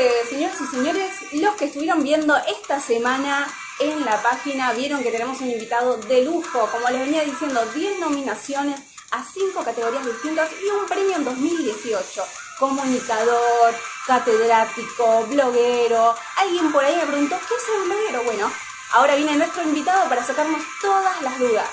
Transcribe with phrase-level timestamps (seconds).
[0.00, 1.32] noches, señores y señores.
[1.32, 3.46] Los que estuvieron viendo esta semana
[3.78, 6.68] en la página vieron que tenemos un invitado de lujo.
[6.72, 12.24] Como les venía diciendo, 10 nominaciones a 5 categorías distintas y un premio en 2018.
[12.58, 13.74] Comunicador,
[14.06, 16.14] catedrático, bloguero.
[16.36, 18.22] Alguien por ahí me preguntó, ¿qué es un bloguero?
[18.24, 18.50] Bueno,
[18.92, 21.68] ahora viene nuestro invitado para sacarnos todas las dudas.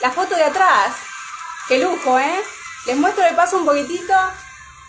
[0.00, 0.94] La foto de atrás,
[1.68, 2.42] qué lujo, ¿eh?
[2.86, 4.14] Les muestro de paso un poquitito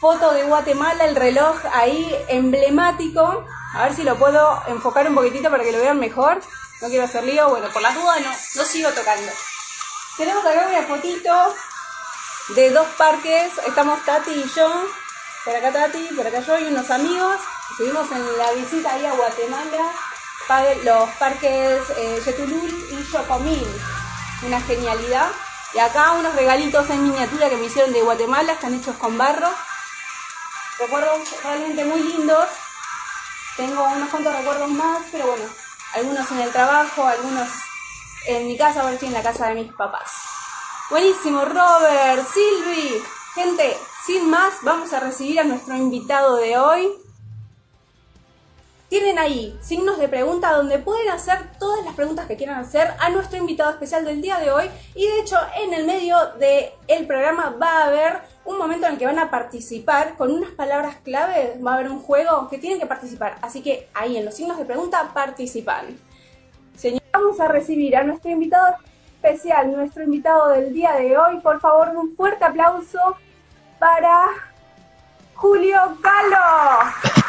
[0.02, 3.46] foto de Guatemala, el reloj ahí emblemático.
[3.75, 6.42] A ver si lo puedo enfocar un poquitito para que lo vean mejor.
[6.82, 9.32] No quiero hacer lío, bueno, por las dudas no, no sigo tocando.
[10.18, 11.56] Tenemos acá una fotito
[12.56, 13.51] de dos parques.
[13.68, 14.86] Estamos Tati y yo.
[15.45, 17.37] Por acá Tati, por acá yo y unos amigos.
[17.70, 19.92] Estuvimos en la visita ahí a Guatemala.
[20.83, 22.20] Los parques eh,
[22.92, 23.68] y Yocomil.
[24.47, 25.28] Una genialidad.
[25.75, 29.47] Y acá unos regalitos en miniatura que me hicieron de Guatemala, están hechos con barro
[30.80, 32.45] recuerdos realmente muy lindos.
[33.58, 35.44] Tengo unos cuantos recuerdos más, pero bueno,
[35.94, 37.50] algunos en el trabajo, algunos
[38.28, 40.12] en mi casa, ahora estoy en la casa de mis papás.
[40.90, 43.04] Buenísimo, Robert, Silvi.
[43.34, 46.92] Gente, sin más, vamos a recibir a nuestro invitado de hoy.
[48.92, 53.09] Tienen ahí signos de pregunta donde pueden hacer todas las preguntas que quieran hacer a
[53.09, 54.70] nuestro invitado especial del día de hoy.
[54.95, 59.00] Y de hecho, en el medio del programa va a haber un momento en el
[59.00, 61.58] que van a participar con unas palabras clave.
[61.66, 63.38] Va a haber un juego que tienen que participar.
[63.42, 65.98] Así que ahí en los signos de pregunta participan.
[66.76, 68.76] Señor, vamos a recibir a nuestro invitado
[69.23, 71.39] especial, nuestro invitado del día de hoy.
[71.39, 73.00] Por favor, un fuerte aplauso
[73.80, 74.28] para
[75.33, 77.20] Julio Calo.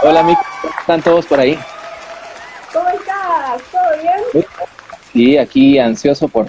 [0.00, 0.44] Hola, amigos,
[0.78, 1.58] ¿están todos por ahí?
[2.72, 3.62] ¿Cómo estás?
[3.72, 4.44] ¿Todo bien?
[5.12, 6.48] Sí, aquí ansioso por,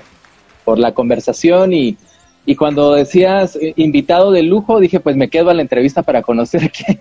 [0.63, 1.97] por la conversación y,
[2.45, 6.21] y cuando decías eh, invitado de lujo, dije, pues me quedo a la entrevista para
[6.21, 6.99] conocer quién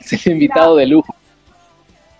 [0.00, 1.14] es el invitado de lujo.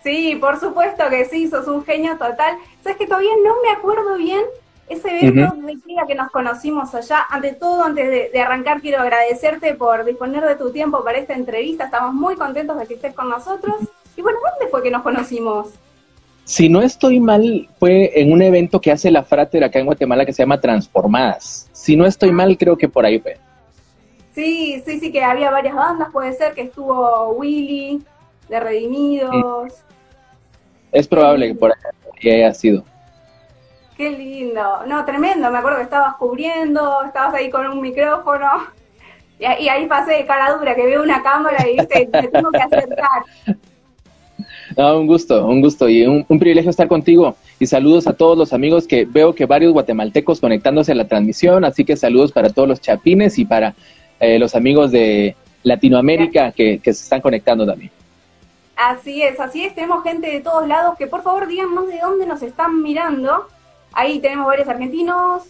[0.03, 2.59] Sí, por supuesto que sí, sos un genio total.
[2.83, 4.43] Sabes que todavía no me acuerdo bien
[4.89, 9.75] ese evento de día que nos conocimos allá, ante todo, antes de, arrancar, quiero agradecerte
[9.75, 11.85] por disponer de tu tiempo para esta entrevista.
[11.85, 13.77] Estamos muy contentos de que estés con nosotros.
[14.17, 15.69] Y bueno, ¿dónde fue que nos conocimos?
[16.45, 20.27] Si no estoy mal, fue en un evento que hace la Frater acá en Guatemala
[20.27, 21.69] que se llama Transformadas.
[21.73, 23.39] Si no estoy mal, creo que por ahí fue.
[24.35, 26.11] Sí, sí, sí, que había varias bandas.
[26.11, 28.03] Puede ser que estuvo Willy,
[28.49, 29.73] de Redimidos.
[30.91, 32.85] Es probable que por ahí haya sido.
[34.03, 34.85] Qué lindo.
[34.89, 35.49] No, tremendo.
[35.53, 38.49] Me acuerdo que estabas cubriendo, estabas ahí con un micrófono.
[39.39, 42.63] Y, ahí pasé de cara dura, que veo una cámara y dije, me tengo que
[42.63, 43.23] acercar.
[44.77, 47.37] No, un gusto, un gusto y un, privilegio estar contigo.
[47.61, 51.65] Y saludos a todos los amigos que veo que varios guatemaltecos conectándose a la transmisión.
[51.65, 53.73] Así que saludos para todos los chapines y para
[54.19, 57.93] eh, los amigos de Latinoamérica que, que se están conectando también.
[58.75, 59.77] Así es, así es.
[59.77, 63.47] Tenemos gente de todos lados que por favor díganos de dónde nos están mirando
[63.93, 65.45] Ahí tenemos varios argentinos.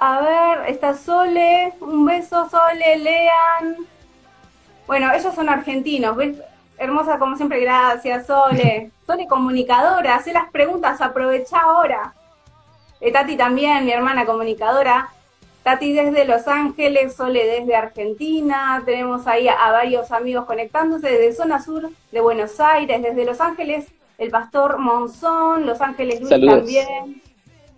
[0.00, 1.72] A ver, está Sole.
[1.80, 3.76] Un beso, Sole, Lean.
[4.86, 6.38] Bueno, ellos son argentinos, ¿ves?
[6.78, 8.90] Hermosa como siempre, gracias, Sole.
[9.06, 12.14] Sole comunicadora, hace las preguntas, aprovecha ahora.
[13.00, 15.10] Eh, Tati también, mi hermana comunicadora.
[15.62, 18.82] Tati desde Los Ángeles, Sole desde Argentina.
[18.84, 23.88] Tenemos ahí a, varios amigos conectándose desde zona sur de Buenos Aires, desde Los Ángeles,
[24.16, 27.27] el pastor Monzón, Los Ángeles Luis también.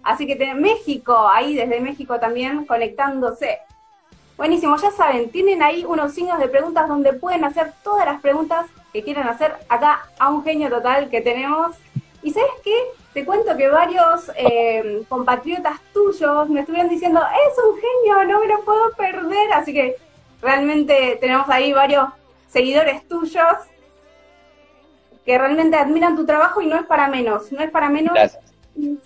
[0.02, 3.58] Así que México, ahí desde México también conectándose.
[4.36, 8.66] Buenísimo, ya saben, tienen ahí unos signos de preguntas donde pueden hacer todas las preguntas
[8.92, 11.76] que quieran hacer acá a un genio total que tenemos.
[12.22, 12.74] Y sabes qué?
[13.12, 18.46] Te cuento que varios eh, compatriotas tuyos me estuvieron diciendo, es un genio, no me
[18.46, 19.52] lo puedo perder.
[19.52, 19.96] Así que
[20.40, 22.08] realmente tenemos ahí varios
[22.48, 23.56] seguidores tuyos
[25.24, 28.16] que realmente admiran tu trabajo y no es para menos, no es para menos.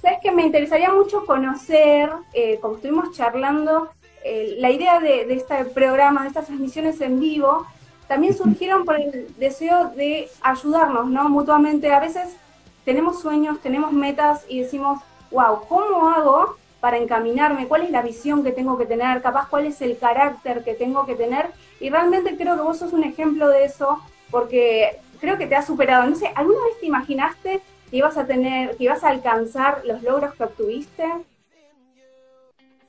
[0.00, 3.88] Sabes que me interesaría mucho conocer, eh, como estuvimos charlando,
[4.24, 7.66] eh, la idea de, este programa, de estas transmisiones en vivo,
[8.08, 11.28] también surgieron por el deseo de ayudarnos, ¿no?
[11.28, 11.92] Mutuamente.
[11.92, 12.36] A veces
[12.84, 15.00] tenemos sueños, tenemos metas y decimos,
[15.30, 17.66] wow, ¿cómo hago para encaminarme?
[17.66, 19.22] ¿Cuál es la visión que tengo que tener?
[19.22, 21.50] Capaz, ¿cuál es el carácter que tengo que tener?
[21.80, 24.00] Y realmente creo que vos sos un ejemplo de eso,
[24.30, 26.06] porque creo que te has superado.
[26.06, 30.02] No sé, ¿alguna vez te imaginaste que ibas a tener, que ibas a alcanzar los
[30.02, 31.04] logros que obtuviste?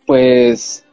[0.06, 0.86] Pues,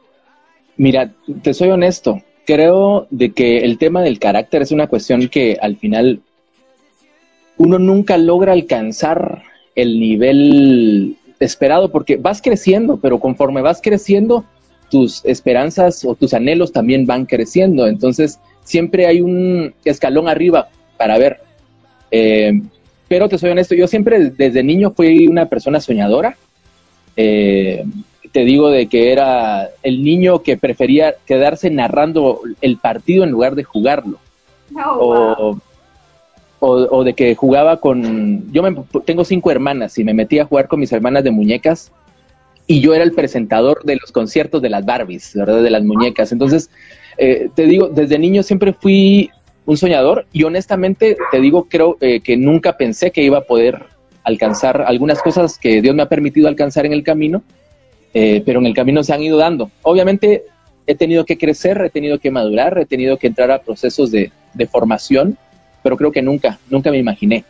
[0.77, 1.13] mira,
[1.43, 2.23] te soy honesto.
[2.47, 6.21] Creo de que el tema del carácter es una cuestión que al final
[7.57, 9.43] uno nunca logra alcanzar
[9.75, 14.45] el nivel esperado porque vas creciendo, pero conforme vas creciendo,
[14.91, 17.87] tus esperanzas o tus anhelos también van creciendo.
[17.87, 20.69] Entonces, siempre hay un escalón arriba
[20.99, 21.41] para ver.
[22.11, 22.61] Eh,
[23.13, 26.35] pero te soy honesto, yo siempre desde niño fui una persona soñadora.
[27.15, 27.85] Eh,
[28.33, 33.55] te digo de que era el niño que prefería quedarse narrando el partido en lugar
[33.55, 34.17] de jugarlo.
[34.75, 35.59] Oh,
[36.59, 38.51] o, de que jugaba con...
[38.51, 38.63] Yo
[39.05, 41.93] tengo cinco hermanas y me metía a jugar con mis hermanas de muñecas
[42.67, 45.63] y yo era el presentador de los conciertos de las Barbies, ¿verdad?
[45.63, 46.33] De las muñecas.
[46.33, 46.71] Entonces,
[47.19, 49.31] eh, te digo, desde niño siempre fui
[49.65, 53.87] un soñador y honestamente te digo, creo eh, que nunca pensé que iba a poder
[54.25, 57.43] alcanzar algunas cosas que Dios me ha permitido alcanzar en el camino,
[58.15, 59.71] eh, pero en el camino se han ido dando.
[59.83, 60.45] Obviamente
[60.87, 64.33] he tenido que crecer, he tenido que madurar, he tenido que entrar a procesos de,
[64.55, 65.39] de formación
[65.83, 67.45] pero creo que nunca, nunca me imaginé.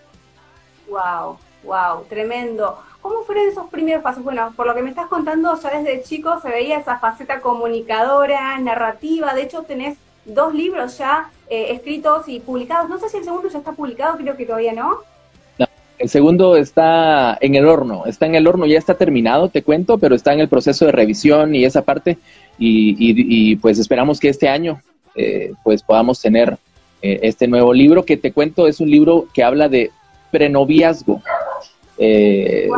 [0.89, 2.79] Wow, wow, tremendo.
[3.01, 4.23] ¿Cómo fueron esos primeros pasos?
[4.23, 8.59] Bueno, por lo que me estás contando, ya desde chico se veía esa faceta comunicadora,
[8.59, 9.35] narrativa.
[9.35, 12.89] De hecho, tenés dos libros ya eh, escritos y publicados.
[12.89, 14.99] No sé si el segundo ya está publicado, creo que todavía no.
[15.59, 15.67] No,
[15.99, 18.05] el segundo está en el horno.
[18.07, 20.93] Está en el horno, ya está terminado, te cuento, pero está en el proceso de
[20.93, 22.19] revisión y esa parte.
[22.59, 24.81] Y, pues esperamos que este año
[25.17, 26.59] eh, pues podamos tener
[27.03, 29.91] eh, este nuevo libro que te cuento es un libro que habla de
[30.31, 31.21] prenoviazgo,
[31.99, 32.69] eh,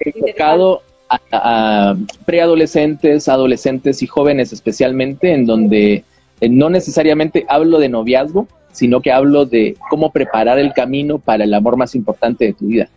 [0.00, 1.94] enfocado a,
[2.24, 6.04] preadolescentes, adolescentes y jóvenes especialmente, en donde
[6.44, 11.44] eh, no necesariamente hablo de noviazgo, sino que hablo de cómo preparar el camino para
[11.44, 12.88] el amor más importante de tu vida.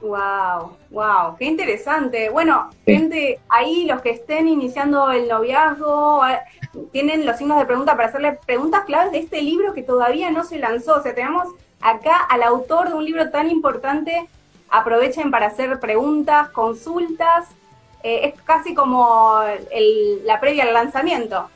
[0.00, 2.30] Wow, wow, qué interesante.
[2.30, 6.22] Bueno, gente, ahí los que estén iniciando el noviazgo
[6.90, 10.44] tienen los signos de pregunta para hacerle preguntas claves de este libro que todavía no
[10.44, 10.96] se lanzó.
[10.96, 11.48] O sea, tenemos
[11.82, 14.26] acá al autor de un libro tan importante.
[14.70, 17.48] Aprovechen para hacer preguntas, consultas.
[18.02, 19.40] Eh, es casi como
[20.24, 21.48] la previa al lanzamiento.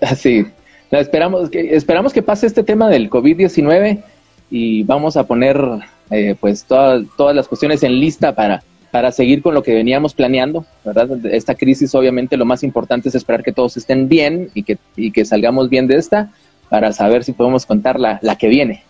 [0.16, 0.46] Sí,
[0.90, 4.02] esperamos que, esperamos que pase este tema del COVID-19
[4.50, 5.60] y vamos a poner
[6.10, 10.14] eh, pues todas, todas las cuestiones en lista para, para seguir con lo que veníamos
[10.14, 11.08] planeando, ¿verdad?
[11.26, 15.10] Esta crisis obviamente lo más importante es esperar que todos estén bien y que, y
[15.10, 16.30] que salgamos bien de esta
[16.68, 18.84] para saber si podemos contar la, la que viene.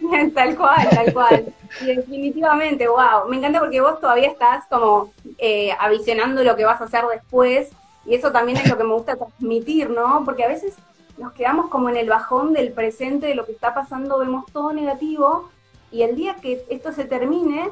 [0.34, 1.44] tal cual, tal cual.
[1.84, 3.28] definitivamente, wow.
[3.28, 7.70] Me encanta porque vos todavía estás como eh, avisionando lo que vas a hacer después
[8.06, 10.22] y eso también es lo que me gusta transmitir, ¿no?
[10.24, 10.76] Porque a veces
[11.18, 14.72] nos quedamos como en el bajón del presente, de lo que está pasando, vemos todo
[14.72, 15.50] negativo
[15.90, 17.68] y el día que esto se termine,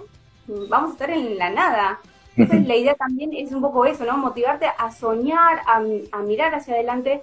[0.69, 2.00] vamos a estar en la nada.
[2.36, 4.16] Entonces la idea también es un poco eso, ¿no?
[4.16, 7.22] Motivarte a soñar, a, mirar hacia adelante.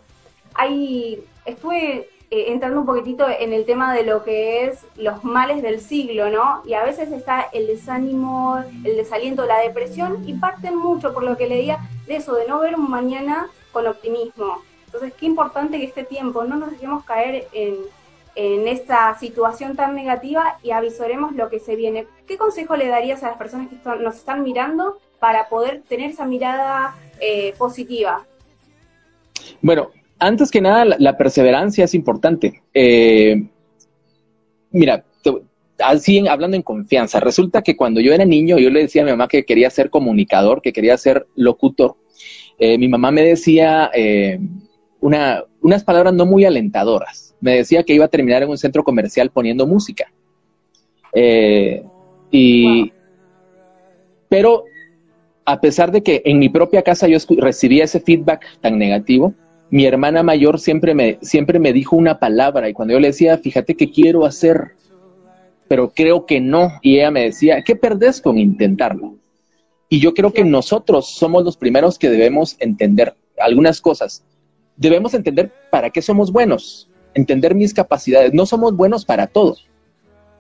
[0.54, 5.62] Ahí estuve eh, entrando un poquitito en el tema de lo que es los males
[5.62, 6.62] del siglo, ¿no?
[6.66, 11.36] Y a veces está el desánimo, el desaliento, la depresión, y parten mucho, por lo
[11.36, 14.62] que leía, de eso, de no ver un mañana con optimismo.
[14.86, 17.76] Entonces, qué importante que este tiempo no nos dejemos caer en,
[18.36, 22.08] en esta situación tan negativa y avisoremos lo que se viene.
[22.28, 26.26] ¿Qué consejo le darías a las personas que nos están mirando para poder tener esa
[26.26, 28.26] mirada eh, positiva?
[29.62, 32.62] Bueno, antes que nada, la, perseverancia es importante.
[32.74, 33.44] Eh,
[34.72, 35.04] mira,
[35.84, 39.12] así hablando en confianza, resulta que cuando yo era niño, yo le decía a mi
[39.12, 41.96] mamá que quería ser comunicador, que quería ser locutor.
[42.58, 43.92] Eh, mi mamá me decía
[45.00, 48.84] una, unas palabras no muy alentadoras me decía que iba a terminar en un centro
[48.84, 50.12] comercial poniendo música.
[51.14, 51.84] Eh,
[52.30, 52.94] y,
[54.30, 54.64] Pero
[55.44, 59.34] a pesar de que en mi propia casa yo recibía ese feedback tan negativo,
[59.72, 63.38] mi hermana mayor siempre me, siempre me dijo una palabra y cuando yo le decía,
[63.38, 64.76] fíjate que quiero hacer,
[65.68, 69.16] pero creo que no, y ella me decía, ¿qué perdés con intentarlo?
[69.90, 74.24] Y yo creo que nosotros somos los primeros que debemos entender algunas cosas.
[74.78, 78.34] Debemos entender para qué somos buenos entender mis capacidades.
[78.34, 79.56] No somos buenos para todo.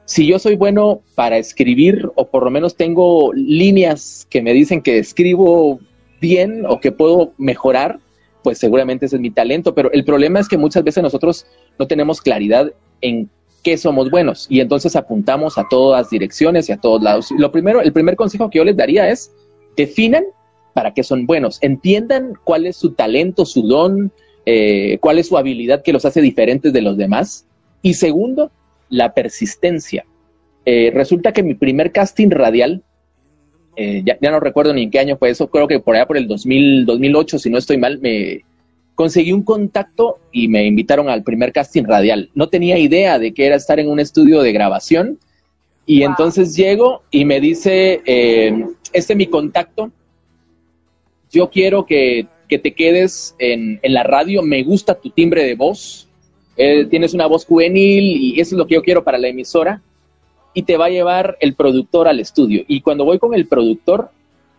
[0.05, 4.81] Si yo soy bueno para escribir o por lo menos tengo líneas que me dicen
[4.81, 5.79] que escribo
[6.19, 7.99] bien o que puedo mejorar,
[8.43, 9.73] pues seguramente ese es mi talento.
[9.73, 11.45] Pero el problema es que muchas veces nosotros
[11.79, 12.71] no tenemos claridad
[13.01, 13.29] en
[13.63, 17.29] qué somos buenos y entonces apuntamos a todas direcciones y a todos lados.
[17.37, 19.31] Lo primero, el primer consejo que yo les daría es
[19.77, 20.25] definan
[20.73, 24.11] para qué son buenos, entiendan cuál es su talento, su don,
[24.45, 27.45] eh, cuál es su habilidad que los hace diferentes de los demás.
[27.81, 28.51] Y segundo,
[28.89, 30.05] la persistencia.
[30.65, 32.83] Eh, resulta que mi primer casting radial,
[33.75, 36.17] eh, ya, no recuerdo ni en qué año fue eso, creo que por allá por
[36.17, 38.43] el 2000, 2008, si no estoy mal, me
[38.95, 42.29] conseguí un contacto y me invitaron al primer casting radial.
[42.35, 45.17] No tenía idea de que era estar en un estudio de grabación.
[45.85, 48.01] Y entonces llego y me dice,
[48.93, 49.91] este es mi contacto,
[51.31, 56.09] yo quiero que que te quedes en, la radio, me gusta tu timbre de voz,
[56.57, 59.81] eh, tienes una voz juvenil y eso es lo que yo quiero para la emisora,
[60.53, 62.63] y te va a llevar el productor al estudio.
[62.67, 64.09] Y cuando voy con el productor,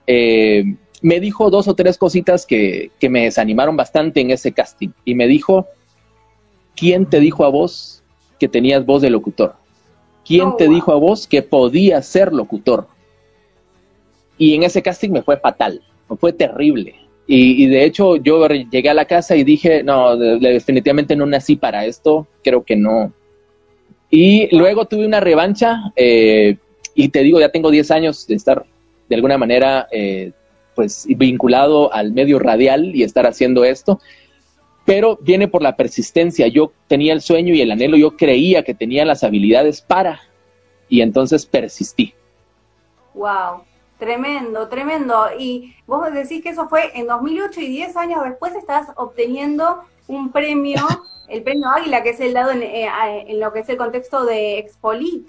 [0.06, 4.90] eh, me dijo dos o tres cositas que, que, me desanimaron bastante en ese casting.
[5.04, 5.66] Y me dijo,
[6.74, 8.02] ¿quién te dijo a vos
[8.38, 9.54] que tenías voz de locutor?
[10.24, 12.86] ¿Quién oh, te dijo a vos que podías ser locutor?
[14.38, 16.94] Y en ese casting me fue fatal, me fue terrible.
[17.26, 21.86] Y, de hecho yo llegué a la casa y dije, no, definitivamente no nací para
[21.86, 23.12] esto, creo que no.
[24.14, 26.58] Y luego tuve una revancha eh,
[26.94, 28.66] y te digo, ya tengo 10 años de estar
[29.08, 30.32] de alguna manera eh,
[30.74, 34.00] pues vinculado al medio radial y estar haciendo esto,
[34.84, 36.46] pero viene por la persistencia.
[36.48, 40.20] Yo tenía el sueño y el anhelo, yo creía que tenía las habilidades para
[40.90, 42.12] y entonces persistí.
[43.14, 43.62] Wow.
[44.02, 45.26] Tremendo, tremendo.
[45.38, 50.32] Y vos decís que eso fue en 2008 y 10 años después estás obteniendo un
[50.32, 50.80] premio,
[51.28, 52.90] el premio Águila, que es el dado en, eh,
[53.28, 55.28] en lo que es el contexto de Expolit.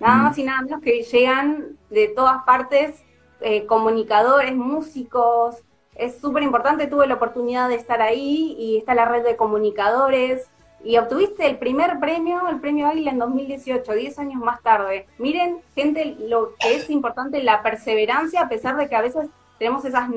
[0.00, 3.02] Nada más y nada menos que llegan de todas partes
[3.40, 5.56] eh, comunicadores, músicos.
[5.94, 10.50] Es súper importante, tuve la oportunidad de estar ahí y está la red de comunicadores
[10.84, 15.06] y obtuviste el primer premio, el premio Águila en 2018, 10 años más tarde.
[15.18, 19.84] Miren, gente, lo que es importante, la perseverancia, a pesar de que a veces tenemos
[19.84, 20.08] esas,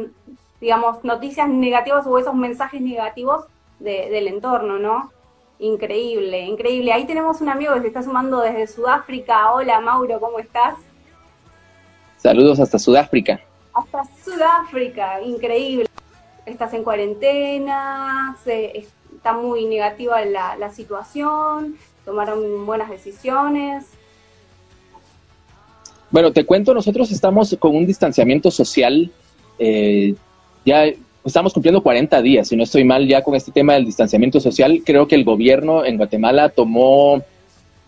[0.59, 3.45] digamos, noticias negativas o esos mensajes negativos
[3.79, 5.11] del entorno, ¿no?
[5.57, 6.93] Increíble, increíble.
[6.93, 9.51] Ahí tenemos un amigo que se está sumando desde Sudáfrica.
[9.53, 10.75] Hola, Mauro, ¿cómo estás?
[12.17, 13.41] Saludos hasta Sudáfrica.
[13.73, 15.87] Hasta Sudáfrica, increíble.
[16.45, 18.87] Estás en cuarentena, se,
[19.21, 23.85] está muy negativa la, la situación, tomaron buenas decisiones.
[26.09, 29.11] Bueno, te cuento, nosotros estamos con un distanciamiento social,
[29.59, 30.15] eh,
[30.65, 30.85] ya
[31.23, 34.81] estamos cumpliendo 40 días, si no estoy mal ya con este tema del distanciamiento social,
[34.83, 37.21] creo que el gobierno en Guatemala tomó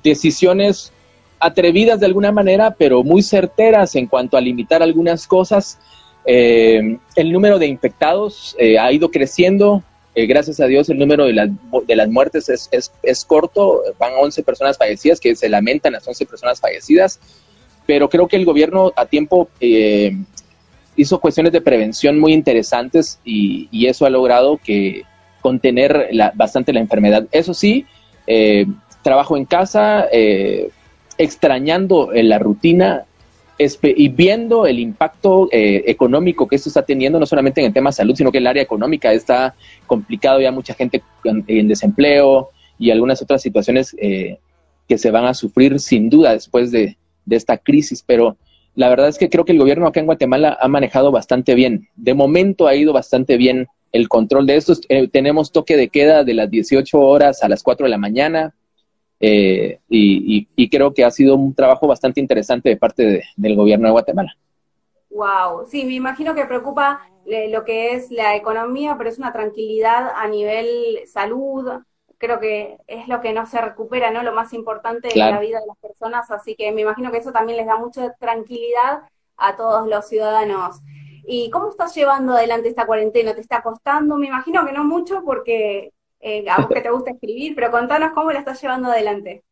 [0.04, 0.94] decisiones
[1.40, 5.80] atrevidas de alguna manera, pero muy certeras en cuanto a limitar algunas cosas.
[6.28, 9.82] Eh, el número de infectados eh, ha ido creciendo,
[10.16, 11.52] eh, gracias a Dios el número de,
[11.88, 12.70] de las muertes es,
[13.02, 17.20] es, corto, van 11 personas fallecidas, que se lamentan las 11 personas fallecidas,
[17.88, 20.16] pero creo que el gobierno a tiempo eh,
[20.96, 25.04] hizo cuestiones de prevención muy interesantes y, eso ha logrado que
[25.42, 27.28] contener bastante la enfermedad.
[27.32, 27.86] Eso sí,
[28.28, 28.66] eh,
[29.02, 30.08] trabajo en casa,
[31.18, 33.06] extrañando la rutina,
[33.84, 37.92] y viendo el impacto eh, económico que esto está teniendo, no solamente en el tema
[37.92, 39.56] salud, sino que el área económica está
[39.88, 44.38] complicado, ya mucha gente en, desempleo y algunas otras situaciones eh,
[44.88, 46.98] que se van a sufrir sin duda después de,
[47.30, 48.36] esta crisis, pero
[48.76, 51.88] la verdad es que creo que el gobierno acá en Guatemala ha manejado bastante bien.
[51.96, 54.74] De momento ha ido bastante bien el control de esto.
[54.90, 58.54] Eh, tenemos toque de queda de las 18 horas a las 4 de la mañana.
[59.26, 63.94] Eh, y, creo que ha sido un trabajo bastante interesante de parte del gobierno de
[63.94, 64.36] Guatemala.
[65.12, 69.32] Wow, sí, me imagino que preocupa eh, lo que es la economía, pero es una
[69.32, 71.70] tranquilidad a nivel salud.
[72.18, 74.24] Creo que es lo que no se recupera, ¿no?
[74.24, 77.32] Lo más importante de la vida de las personas, así que me imagino que eso
[77.32, 79.04] también les da mucha tranquilidad
[79.38, 80.82] a todos los ciudadanos.
[81.26, 83.34] ¿Y cómo estás llevando adelante esta cuarentena?
[83.34, 84.18] ¿Te está costando?
[84.18, 86.46] Me imagino que no mucho porque eh,
[86.82, 89.44] te gusta escribir, pero contanos cómo la estás llevando adelante.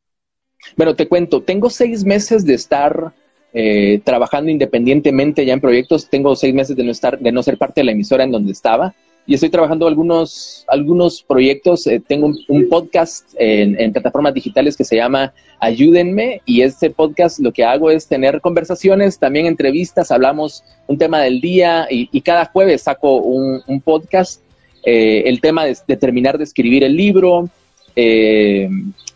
[0.78, 3.14] Bueno, te cuento, tengo seis meses de estar
[3.54, 7.58] eh, trabajando independientemente ya en proyectos, tengo seis meses de no estar, de no ser
[7.58, 8.94] parte de la emisora en donde estaba
[9.28, 11.86] y estoy trabajando algunos, algunos proyectos.
[11.88, 17.52] Eh, tengo un, podcast en, plataformas digitales que se llama Ayúdenme y este podcast lo
[17.52, 22.84] que hago es tener conversaciones, también entrevistas, hablamos un tema del día y, cada jueves
[22.84, 24.42] saco un podcast
[24.84, 27.50] eh, el tema de, terminar de escribir el libro.
[27.96, 28.70] Eh,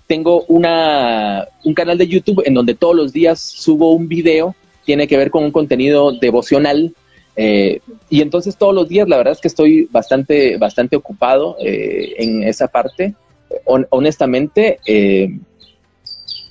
[0.08, 4.56] tengo una, un canal de YouTube en donde todos los días subo un video,
[4.86, 6.94] tiene que ver con un contenido devocional.
[7.38, 7.80] Eh,
[8.10, 12.68] y entonces todos los días la verdad es que estoy bastante, bastante ocupado en esa
[12.68, 13.16] parte.
[13.66, 14.80] honestamente,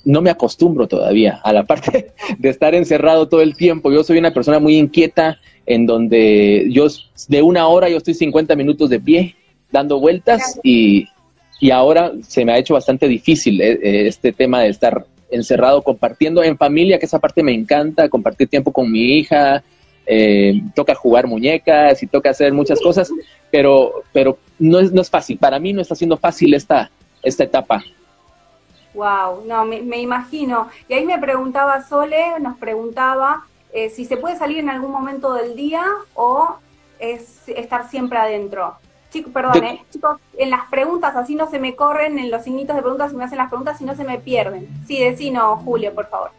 [0.05, 3.91] no me acostumbro todavía a la parte de estar encerrado todo el tiempo.
[3.91, 6.87] Yo soy una persona muy inquieta, en donde yo
[7.27, 9.35] de una hora yo estoy 50 minutos de pie
[9.71, 11.07] dando vueltas y,
[11.71, 16.43] ahora se me ha hecho bastante difícil eh, eh, este tema de estar encerrado compartiendo
[16.43, 19.63] en familia, que esa parte me encanta, compartir tiempo con mi hija,
[20.05, 23.11] eh, toca jugar muñecas y toca hacer muchas cosas,
[23.49, 26.91] pero, pero no, es, no es fácil, para mí no está siendo fácil esta,
[27.23, 27.83] esta etapa.
[28.93, 30.69] Wow, no, me, me imagino.
[30.87, 33.45] Y ahí me preguntaba Sole, nos preguntaba
[33.75, 36.55] eh, si se puede salir en algún momento del día o
[36.97, 38.75] es estar siempre adentro.
[39.11, 42.73] Chicos, perdón, eh, chicos, en las preguntas, así no se me corren, en los signitos
[42.77, 44.65] de preguntas, y me hacen las preguntas y no se me pierden.
[44.87, 46.31] Sí, decino, Julio, por favor.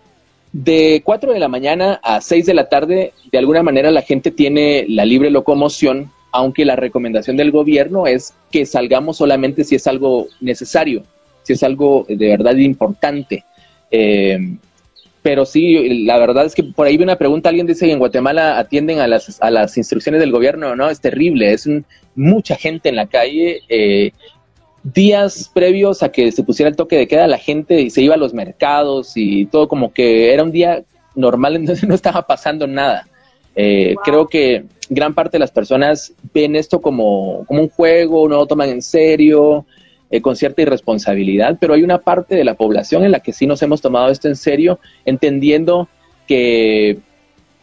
[0.50, 4.30] De 4 de la mañana a 6 de la tarde, de alguna manera la gente
[4.30, 9.86] tiene la libre locomoción, aunque la recomendación del gobierno es que salgamos solamente si es
[9.86, 11.02] algo necesario,
[11.42, 13.44] si es algo de verdad importante.
[13.90, 14.38] Eh,
[15.26, 17.98] pero sí, la verdad es que por ahí vi una pregunta, alguien dice que en
[17.98, 21.68] Guatemala atienden a las, a las instrucciones del gobierno, no, es terrible, es
[22.14, 23.62] mucha gente en la calle.
[23.68, 24.12] Eh,
[24.84, 28.18] días previos a que se pusiera el toque de queda, la gente se iba a
[28.18, 30.84] los mercados y todo como que era un día
[31.16, 33.08] normal, entonces no estaba pasando nada.
[33.56, 38.36] Eh, creo que gran parte de las personas ven esto como, como un juego, no
[38.36, 39.66] lo toman en serio,
[40.10, 43.46] eh, con cierta irresponsabilidad, pero hay una parte de la población en la que sí
[43.46, 45.88] nos hemos tomado esto en serio, entendiendo
[46.28, 46.98] que,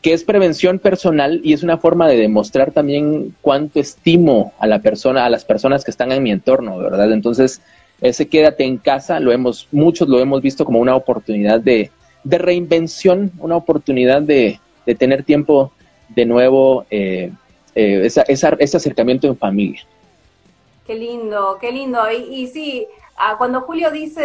[0.02, 4.80] que es prevención personal y es una forma de demostrar también cuánto estimo a la
[4.80, 7.12] persona, a las personas que están en mi entorno, ¿verdad?
[7.14, 7.62] Entonces,
[8.02, 11.92] ese quédate en casa, lo hemos, muchos lo hemos visto como una oportunidad de,
[12.24, 15.72] de reinvención, una oportunidad de, de tener tiempo
[16.10, 17.32] de nuevo, eh,
[17.76, 19.82] eh, ese acercamiento en familia.
[20.86, 22.00] Qué lindo, qué lindo.
[22.12, 22.88] Y, sí,
[23.18, 24.22] ah, cuando Julio dice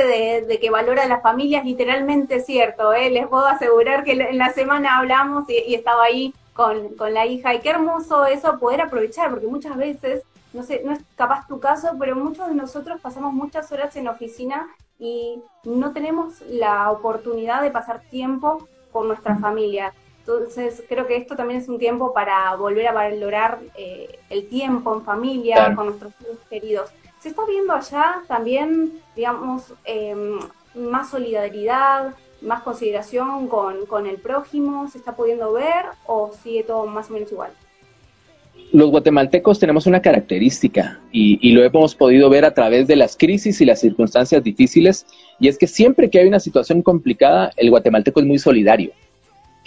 [0.47, 2.93] de, que valora a las familias, literalmente es cierto.
[2.93, 3.11] ¿eh?
[3.11, 7.55] Les puedo asegurar que en la semana hablamos y, estaba ahí con, la hija.
[7.55, 11.61] Y qué hermoso eso poder aprovechar, porque muchas veces, no sé, no es capaz tu
[11.61, 14.67] caso, pero muchos de nosotros pasamos muchas horas en oficina
[14.99, 19.93] y no tenemos la oportunidad de pasar tiempo con nuestra familia.
[20.29, 24.95] Entonces, creo que esto también es un tiempo para volver a valorar eh, el tiempo
[24.95, 26.13] en familia, con nuestros
[26.51, 26.91] queridos.
[27.19, 30.39] ¿Se está viendo allá también, digamos, em,
[30.75, 34.87] más solidaridad, más consideración con, el prójimo?
[34.91, 37.53] ¿Se está pudiendo ver o sigue todo más o menos igual?
[38.71, 43.17] Los guatemaltecos tenemos una característica y, y, lo hemos podido ver a través de las
[43.17, 45.07] crisis y las circunstancias difíciles,
[45.41, 48.93] y es que siempre que hay una situación complicada, el guatemalteco es muy solidario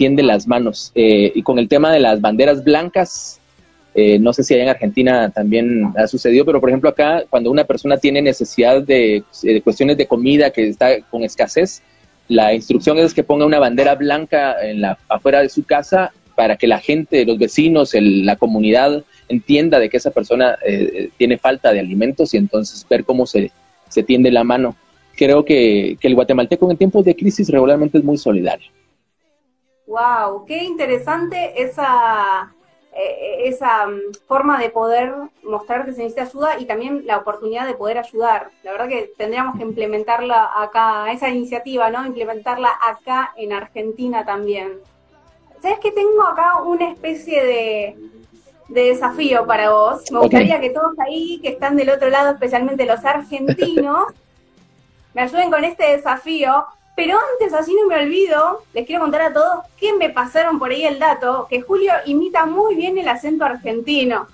[0.02, 0.90] tiende las manos.
[0.96, 3.38] Eh, y con el tema de las banderas blancas,
[3.94, 7.52] eh, no sé si allá en Argentina también ha sucedido, pero por ejemplo acá, cuando
[7.52, 9.22] una persona tiene necesidad de,
[9.62, 11.82] cuestiones de comida que está con escasez,
[12.26, 16.56] la instrucción es que ponga una bandera blanca en la, afuera de su casa para
[16.56, 21.72] que la gente, los vecinos, la comunidad entienda de que esa persona eh, tiene falta
[21.72, 23.52] de alimentos y entonces ver cómo se,
[23.88, 24.74] se tiende la mano.
[25.14, 28.66] Creo que, que el guatemalteco en tiempos de crisis regularmente es muy solidario.
[29.86, 32.54] Wow, qué interesante esa,
[32.94, 37.66] eh, esa mm, forma de poder mostrar que se necesita ayuda y también la oportunidad
[37.66, 38.50] de poder ayudar.
[38.62, 42.06] La verdad que tendríamos que implementarla acá, esa iniciativa, ¿no?
[42.06, 44.78] Implementarla acá en Argentina también.
[45.60, 47.96] ¿Sabes que tengo acá una especie de,
[48.68, 50.10] desafío para vos?
[50.10, 54.06] Me gustaría que todos ahí, que están del otro lado, especialmente los argentinos,
[55.14, 59.32] me ayuden con este desafío pero antes, así no me olvido, les quiero contar a
[59.32, 63.44] todos que me pasaron por ahí el dato, que Julio imita muy bien el acento
[63.44, 64.26] argentino.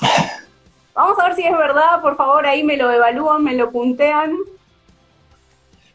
[0.94, 4.36] Vamos a ver si es verdad, por favor, ahí me lo evalúan, me lo puntean.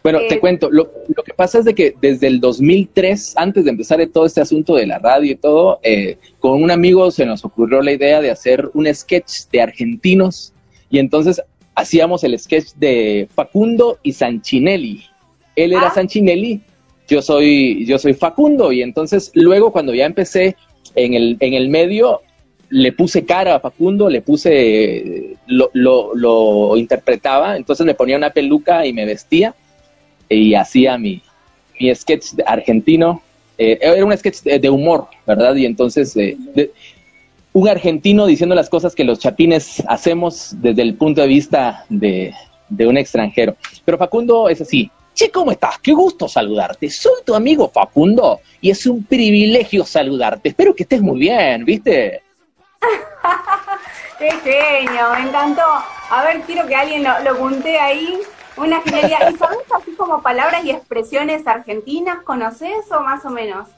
[0.04, 0.92] Bueno, te eh, cuento, lo,
[1.26, 4.86] que pasa es de que desde el 2003, antes de empezar todo este asunto de
[4.86, 8.70] la radio y todo, eh, con un amigo se nos ocurrió la idea de hacer
[8.76, 10.54] un sketch de argentinos
[10.92, 11.42] y entonces
[11.74, 15.06] hacíamos el sketch de Facundo y Sanchinelli.
[15.56, 15.94] Él era ah.
[15.94, 16.62] Sanchinelli,
[17.08, 20.56] yo soy, yo soy Facundo, y entonces luego cuando ya empecé
[20.96, 22.22] en el, en el medio,
[22.70, 28.86] le puse cara a Facundo, le puse, lo, lo, interpretaba, entonces me ponía una peluca
[28.86, 29.54] y me vestía
[30.30, 31.22] y hacía mi,
[31.80, 33.22] mi sketch argentino.
[33.58, 35.56] Eh, era un sketch de, humor, ¿verdad?
[35.56, 36.38] Y entonces eh,
[37.54, 42.34] un argentino diciendo las cosas que los chapines hacemos desde el punto de vista de,
[42.68, 43.56] de un extranjero.
[43.86, 45.80] Pero Facundo es así, Che, ¿cómo estás?
[45.80, 46.90] Qué gusto saludarte.
[46.90, 50.50] Soy tu amigo Facundo y es un privilegio saludarte.
[50.50, 52.22] Espero que estés muy bien, ¿viste?
[54.20, 55.62] Qué genio, me encantó.
[56.10, 57.48] A ver, quiero que alguien lo, lo
[57.80, 58.20] ahí.
[58.58, 59.32] Una genialidad.
[59.32, 62.22] ¿Y sabes así como palabras y expresiones argentinas?
[62.24, 63.70] ¿Conoces o más o menos?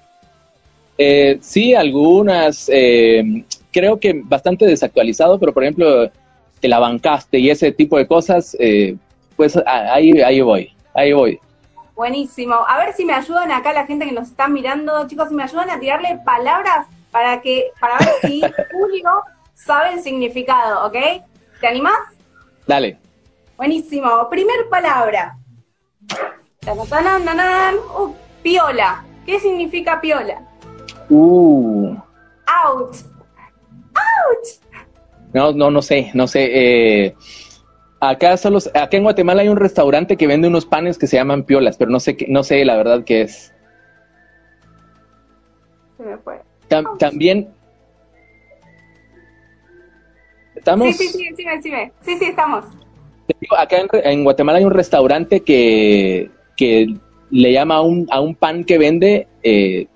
[0.98, 2.68] Eh, sí, algunas.
[2.74, 6.10] Eh, creo que bastante desactualizado, pero por ejemplo,
[6.60, 8.96] te la bancaste y ese tipo de cosas, eh,
[9.36, 11.40] pues ahí, ahí voy ahí voy.
[11.96, 12.56] Buenísimo.
[12.68, 15.44] A ver si me ayudan acá la gente que nos está mirando, chicos, si me
[15.44, 21.24] ayudan a tirarle palabras para que para ver si Julio sabe el significado, ¿ok?
[21.62, 21.98] ¿Te animás?
[22.68, 23.00] Dale.
[23.56, 24.30] Buenísimo.
[24.30, 25.38] Primer palabra.
[26.68, 29.04] Uh, piola.
[29.26, 30.42] ¿Qué significa piola?
[31.10, 31.96] Uh.
[32.46, 32.96] Out.
[33.96, 34.48] Out.
[35.34, 36.50] No, no, no sé, no sé.
[36.52, 37.16] Eh,
[38.00, 41.44] acá solo, acá en Guatemala hay un restaurante que vende unos panes que se llaman
[41.44, 43.54] piolas, pero no sé, no sé la verdad qué es.
[45.98, 46.42] Se me fue.
[47.00, 47.50] también.
[50.56, 50.96] ¿Estamos?
[50.96, 52.66] Sí, sí, sí, sí, sí, sí, estamos.
[53.58, 56.96] Acá en, Guatemala hay un restaurante que, que
[57.30, 59.88] le llama a un, a un pan que vende eh,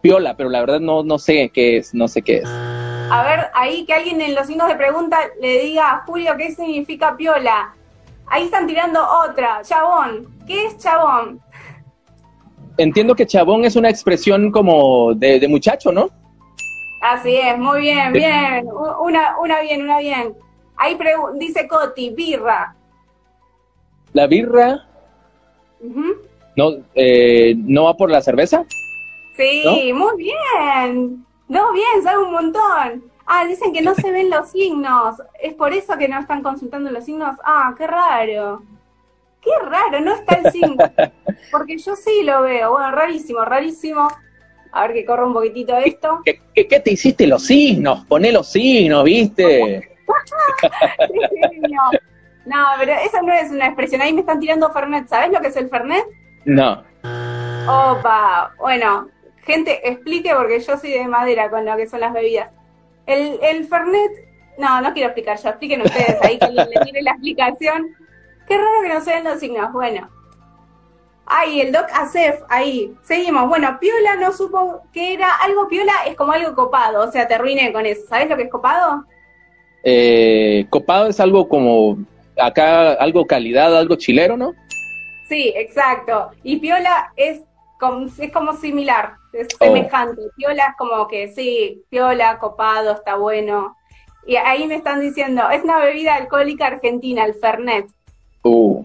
[0.00, 2.71] piola, pero la verdad no, no sé qué es, no sé qué es.
[3.10, 6.54] A ver, ahí que alguien en los signos de pregunta le diga a Julio qué
[6.54, 7.74] significa piola.
[8.26, 10.28] Ahí están tirando otra, chabón.
[10.46, 11.40] ¿Qué es chabón?
[12.78, 16.08] Entiendo que chabón es una expresión como de, muchacho, ¿no?
[17.02, 18.66] Así es, muy bien, bien.
[19.00, 20.34] Una, una bien, una bien.
[20.76, 20.96] Ahí
[21.38, 22.74] dice Coti, birra.
[24.12, 24.86] ¿La birra?
[26.56, 28.64] no, eh, ¿No va por la cerveza?
[29.36, 31.24] Sí, muy bien.
[31.52, 33.04] No, bien, sabe un montón.
[33.26, 35.16] Ah, dicen que no se ven los signos.
[35.38, 37.36] ¿Es por eso que no están consultando los signos?
[37.44, 38.62] Ah, qué raro.
[39.38, 40.82] Qué raro, no está el signo.
[41.50, 42.72] Porque yo sí lo veo.
[42.72, 44.08] Bueno, rarísimo, rarísimo.
[44.72, 46.22] A ver que corra un poquitito esto.
[46.24, 48.06] ¿Qué, qué, te hiciste los signos?
[48.06, 49.90] Poné los signos, ¿viste?
[52.46, 54.00] no, pero esa no es una expresión.
[54.00, 55.06] Ahí me están tirando Fernet.
[55.06, 56.06] ¿Sabes lo que es el Fernet?
[56.46, 56.82] No.
[57.68, 59.10] Opa, bueno,
[59.42, 62.50] gente, explique porque yo soy de madera con lo que son las bebidas.
[63.06, 64.12] El, el Fernet,
[64.58, 67.96] no, no quiero explicar yo, expliquen ustedes ahí que le tiene la explicación.
[68.46, 69.72] Qué raro que no se ven los signos.
[69.72, 70.08] Bueno.
[71.24, 72.94] Ahí, el Doc Acef, ahí.
[73.02, 73.48] Seguimos.
[73.48, 77.08] Bueno, Piola no supo que era algo Piola, es como algo copado.
[77.08, 78.02] O sea, te arruiné con eso.
[78.08, 79.04] ¿Sabes lo que es copado?
[79.84, 81.98] Eh, copado es algo como
[82.36, 84.52] acá, algo calidad, algo chilero, ¿no?
[85.28, 86.30] Sí, exacto.
[86.42, 87.40] Y Piola es
[87.82, 89.64] como, es como similar es oh.
[89.64, 90.22] semejante.
[90.36, 93.76] Piola es como que sí, piola, copado, está bueno.
[94.24, 97.86] Y ahí me están diciendo, es una bebida alcohólica argentina, el Fernet.
[98.44, 98.84] Uh.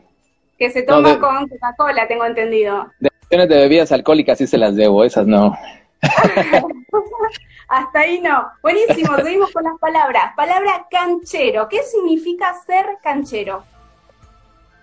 [0.57, 2.87] Que se toma con Coca-Cola, tengo entendido.
[2.99, 5.55] De de bebidas alcohólicas sí se las debo, esas no.
[7.69, 8.47] Hasta ahí no.
[8.63, 10.33] Buenísimo, seguimos con las palabras.
[10.35, 11.67] Palabra canchero.
[11.69, 13.63] ¿Qué significa ser canchero?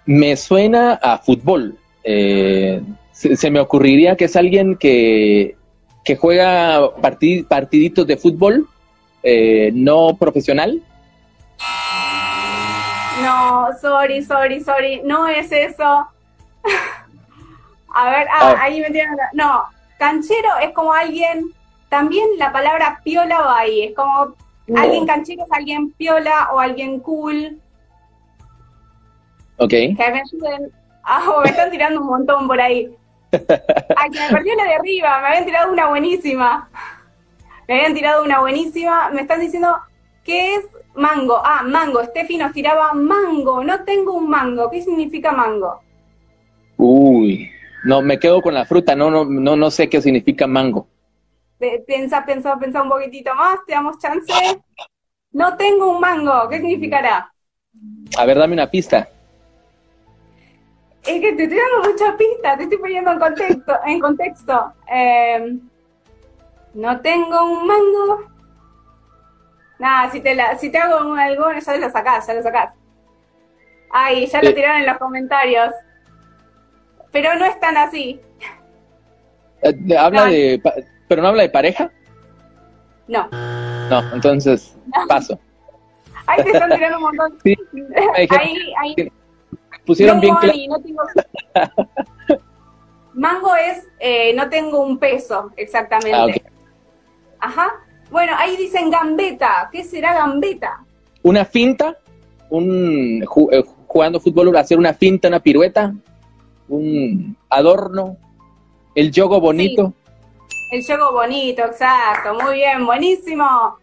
[0.07, 1.77] Me suena a fútbol.
[2.05, 2.81] Eh,
[3.15, 5.57] se, me ocurriría que es alguien que,
[6.05, 8.69] que juega partiditos de fútbol
[9.23, 10.83] eh, no profesional.
[13.23, 15.85] No, sorry, sorry, sorry, no es eso.
[17.97, 18.57] A ver, ah, ah.
[18.59, 19.17] ahí me tienen.
[19.33, 19.63] No,
[19.99, 21.53] canchero es como alguien.
[21.89, 23.85] También la palabra piola va ahí.
[23.85, 24.35] Es como
[24.77, 27.61] alguien canchero es alguien piola o alguien cool.
[29.59, 29.71] Ok.
[29.71, 30.73] Que me ayuden.
[31.05, 32.93] Ah, me están tirando un montón por ahí.
[33.97, 36.69] Ay, que me perdió la de arriba, me habían tirado una buenísima.
[37.69, 39.11] Me habían tirado una buenísima.
[39.11, 39.77] Me están diciendo,
[40.23, 41.41] ¿qué es mango?
[41.45, 42.05] Ah, mango.
[42.05, 43.65] Steffi nos tiraba mango.
[43.65, 44.71] No tengo un mango.
[44.71, 45.81] ¿Qué significa mango?
[46.77, 47.51] Uy,
[47.85, 48.95] no, me quedo con la fruta.
[48.95, 50.89] No, no, no, no sé qué significa mango.
[51.87, 53.59] Piensa, piensa, piensa un poquitito más.
[53.67, 54.33] Te damos chance.
[55.33, 56.49] No tengo un mango.
[56.49, 57.33] ¿Qué significará?
[58.17, 59.09] A ver, dame una pista.
[61.07, 63.73] Es que te estoy dando muchas pistas, te estoy poniendo en contexto.
[63.85, 64.73] En contexto.
[64.91, 65.59] Eh,
[66.73, 68.25] no tengo un mango.
[69.79, 72.75] Nada, si te, la, si te hago algo, ya lo sacás, ya lo sacás.
[73.91, 75.75] Ay, ya lo tiraron en los comentarios.
[77.13, 78.21] Pero no es tan así.
[79.63, 80.61] Eh, ¿Habla de,
[81.07, 81.91] pero no habla de pareja?
[83.09, 83.29] No.
[83.91, 84.75] No, entonces
[85.07, 85.39] paso.
[86.27, 87.39] Ahí te están tirando un montón.
[87.45, 87.55] Sí,
[88.31, 89.13] ahí, ahí
[89.87, 90.59] pusieron bien claro.
[93.15, 96.43] Mango es, eh, no tengo un peso, exactamente.
[97.39, 97.73] Ah, Ajá.
[98.11, 99.69] Bueno, ahí dicen gambeta.
[99.71, 100.85] ¿Qué será gambeta?
[101.23, 101.97] Una finta,
[102.51, 105.95] un eh, jugando fútbol, hacer una finta, una pirueta,
[106.69, 108.17] un adorno,
[108.95, 109.93] el yogo bonito.
[110.71, 112.35] El yogo bonito, exacto.
[112.35, 113.79] Muy bien, buenísimo.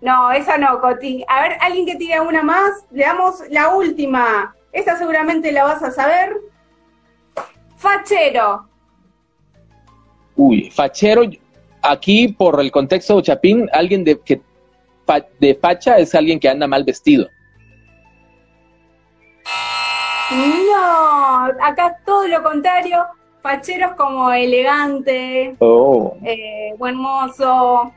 [0.00, 1.24] No, esa no, Coti.
[1.28, 2.84] A ver, alguien que tire una más.
[2.90, 4.54] Le damos la última.
[4.72, 6.36] Esta seguramente la vas a saber.
[7.76, 8.66] Fachero.
[10.36, 11.22] Uy, fachero,
[11.82, 14.40] aquí por el contexto de Chapín, alguien de, que,
[15.38, 17.28] de facha es alguien que anda mal vestido.
[20.30, 23.04] No, acá todo lo contrario.
[23.42, 26.16] Fachero es como elegante, oh.
[26.24, 27.92] eh, buen mozo,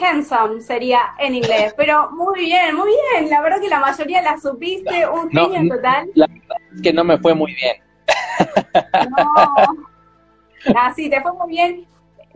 [0.00, 1.74] handsome sería en inglés.
[1.76, 3.30] Pero muy bien, muy bien.
[3.30, 6.10] La verdad que la mayoría la supiste, un genio en total.
[6.14, 7.76] La verdad es que no me fue muy bien.
[9.16, 9.54] No.
[10.74, 11.86] Ah, sí, te fue muy bien.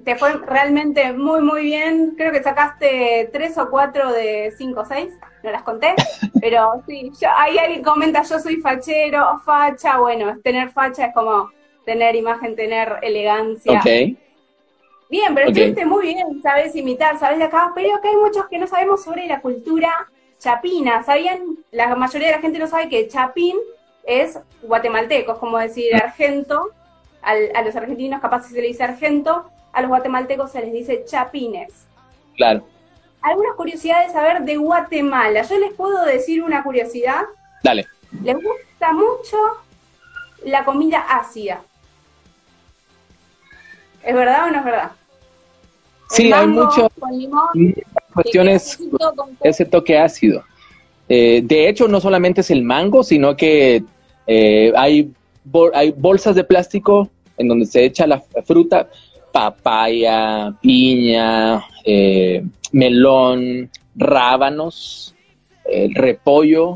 [0.04, 2.14] Te fue realmente muy, muy bien.
[2.16, 5.12] Creo que sacaste tres o cuatro de cinco o seis.
[5.42, 5.94] no las conté,
[6.40, 11.50] pero sí, ahí alguien comenta, yo soy fachero, facha, bueno, tener facha es como
[11.84, 13.80] tener imagen, tener elegancia.
[13.80, 14.16] Ok.
[15.12, 18.56] Bien, pero estuviste muy bien, sabes imitar, sabes de acá, pero acá hay muchos que
[18.56, 21.02] no sabemos sobre la cultura chapina.
[21.02, 21.58] ¿Sabían?
[21.70, 23.58] La mayoría de la gente no sabe que chapín
[24.04, 26.70] es guatemalteco, es como decir argento,
[27.20, 31.86] a los argentinos capaz se le dice argento, a los guatemaltecos se les dice chapines.
[32.34, 32.66] Claro.
[33.20, 35.42] Algunas curiosidades a ver de Guatemala.
[35.42, 37.24] Yo les puedo decir una curiosidad.
[37.62, 37.86] Dale.
[38.22, 39.36] Les gusta mucho
[40.46, 41.60] la comida ácida.
[44.02, 44.92] ¿Es verdad o no es verdad?
[46.12, 46.90] Sí, hay mucho,
[48.12, 48.78] cuestiones,
[49.42, 50.44] ese toque ácido.
[51.08, 53.82] Eh, de hecho, no solamente es el mango, sino que
[54.26, 55.10] eh, hay,
[55.72, 58.90] hay bolsas de plástico en donde se echa la fruta,
[59.32, 65.14] papaya, piña, eh, melón, rábanos,
[65.94, 66.74] repollo.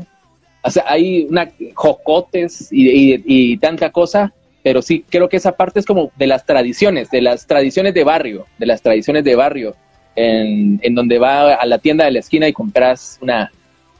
[0.63, 5.79] O sea, hay una, jocotes y, y tanta cosa pero sí creo que esa parte
[5.79, 9.75] es como de las tradiciones, de las tradiciones de barrio, de las tradiciones de barrio,
[10.15, 13.51] en, en donde va a la tienda de la esquina y compras una,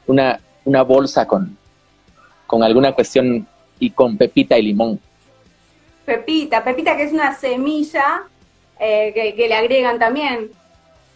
[0.06, 1.56] una, una bolsa con,
[2.46, 3.46] con alguna cuestión
[3.78, 5.00] y con pepita y limón.
[6.04, 8.22] Pepita, pepita que es una semilla
[8.80, 10.50] eh, que, le agregan también.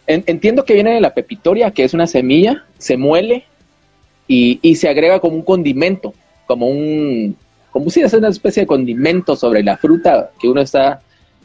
[0.07, 3.45] entiendo que viene de la pepitoria, que es una semilla, se muele
[4.27, 6.13] y, y se agrega como un condimento,
[6.45, 7.35] como un,
[7.73, 11.01] como si es una especie de condimento sobre la fruta que uno está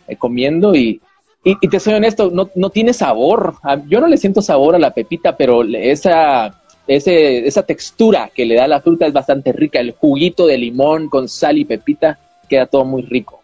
[0.06, 1.00] eh, comiendo y,
[1.42, 3.54] y, te soy honesto, no, no tiene sabor.
[3.88, 8.56] Yo no le siento sabor a la pepita, pero esa, ese, esa textura que le
[8.56, 9.80] da la fruta es bastante rica.
[9.80, 13.42] El juguito de limón con sal y pepita queda todo muy rico.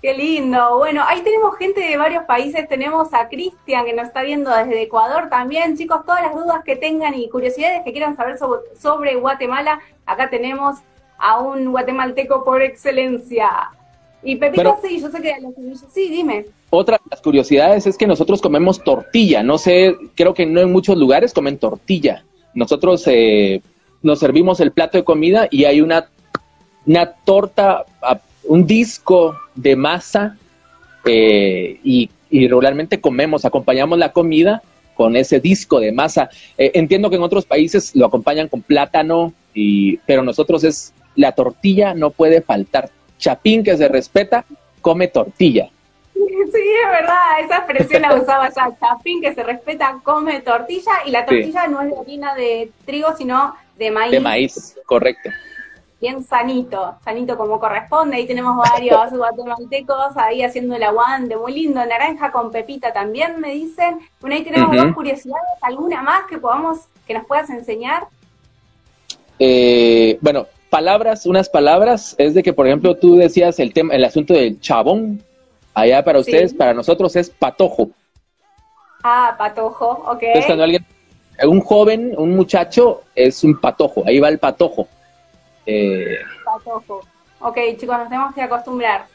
[0.00, 0.78] Qué lindo.
[0.78, 2.68] Bueno, ahí tenemos gente de varios países.
[2.68, 5.76] Tenemos a Cristian que nos está viendo desde Ecuador también.
[5.76, 8.36] Chicos, todas las dudas que tengan y curiosidades que quieran saber
[8.78, 10.76] sobre Guatemala, acá tenemos
[11.18, 13.48] a un guatemalteco por excelencia.
[14.22, 15.34] Y Pepito, sí, yo sé que
[15.92, 16.46] sí, dime.
[16.70, 19.42] Otra de las curiosidades es que nosotros comemos tortilla.
[19.42, 22.24] No sé, creo que no en muchos lugares comen tortilla.
[22.54, 23.60] Nosotros eh,
[24.02, 26.08] nos servimos el plato de comida y hay una,
[26.86, 27.84] una torta,
[28.44, 30.36] un disco de masa
[31.04, 34.62] eh, y, regularmente comemos, acompañamos la comida
[34.96, 36.30] con ese disco de masa.
[36.58, 41.32] Eh, entiendo que en otros países lo acompañan con plátano, y, pero nosotros es la
[41.32, 42.90] tortilla no puede faltar.
[43.18, 44.44] Chapín que se respeta,
[44.80, 45.70] come tortilla.
[46.14, 48.70] Sí, es verdad, esa expresión la usaba ya.
[48.78, 53.16] Chapín que se respeta, come tortilla y la tortilla no es de harina de trigo,
[53.16, 54.10] sino de maíz.
[54.12, 55.30] De maíz, correcto.
[56.00, 58.16] Bien sanito, sanito como corresponde.
[58.16, 61.84] Ahí tenemos varios guatemaltecos ahí haciendo el aguante, muy lindo.
[61.84, 64.00] Naranja con pepita también me dicen.
[64.20, 68.06] Bueno, ahí tenemos dos curiosidades, alguna más que podamos, que nos puedas enseñar.
[69.38, 74.02] Eh, bueno, palabras, unas palabras, es de que, por ejemplo, tú decías el tema, el
[74.02, 75.22] asunto del chabón,
[75.72, 77.90] allá para ustedes, para nosotros es patojo.
[79.04, 80.22] Ah, patojo, ok.
[80.22, 80.84] Entonces, cuando alguien,
[81.44, 84.88] un joven, un muchacho, es un patojo, ahí va el patojo.
[85.64, 87.02] Eh, patojo.
[87.38, 89.06] Ok, chicos, nos tenemos que acostumbrar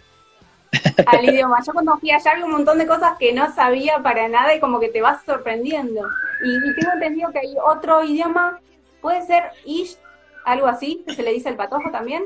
[1.08, 1.58] al idioma.
[1.68, 4.62] Yo cuando fui allá había un montón de cosas que no sabía para nada y
[4.62, 6.08] como que te vas sorprendiendo.
[6.42, 8.62] Y, y tengo entendido que hay otro idioma,
[9.02, 9.98] puede ser ish
[10.46, 12.24] algo así, que se le dice el patojo también.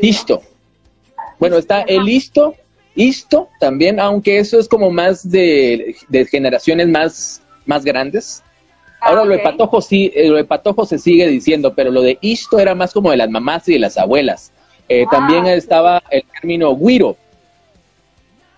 [0.00, 0.42] listo.
[1.38, 2.54] Bueno, está el listo,
[2.94, 5.96] listo también, aunque eso es como más de,
[6.30, 8.42] generaciones más, más grandes.
[9.00, 12.02] Ah, Ahora lo de patojo sí, eh, lo de patojo se sigue diciendo, pero lo
[12.02, 14.52] de isto era más como de las mamás y de las abuelas.
[14.88, 17.16] Eh, ah, también estaba el término guiro.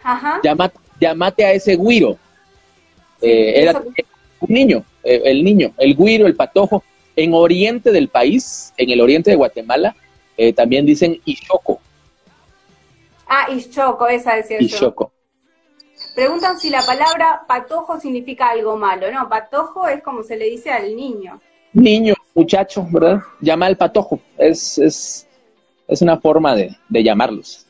[0.03, 0.41] Ajá.
[0.99, 2.17] Llamate, a ese guiro.
[3.21, 3.83] Eh, era
[4.41, 6.83] un niño, el niño, el guiro, el patojo.
[7.17, 9.95] En oriente del país, en el oriente de Guatemala,
[10.37, 11.81] eh, también dicen Ishoco.
[13.27, 14.65] Ah, Ishoco, esa es cierto.
[14.65, 15.13] Ishoco.
[16.15, 19.11] Preguntan si la palabra patojo significa algo malo.
[19.13, 21.41] No, patojo es como se le dice al niño.
[21.73, 23.21] Niño, muchacho, ¿verdad?
[23.41, 24.21] Llama al patojo.
[24.37, 25.29] Es, es,
[25.87, 27.67] es una forma de, de llamarlos.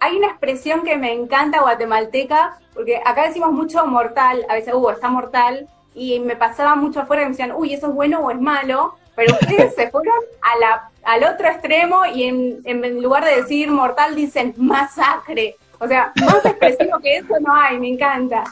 [0.00, 4.90] Hay una expresión que me encanta guatemalteca, porque acá decimos mucho mortal, a veces, uh,
[4.90, 8.30] está mortal, y me pasaba mucho afuera y me decían, uy, eso es bueno o
[8.30, 13.24] es malo, pero ustedes se fueron a la, al otro extremo y en, en lugar
[13.24, 15.56] de decir mortal dicen masacre.
[15.80, 18.44] O sea, más expresivo que eso no hay, me encanta.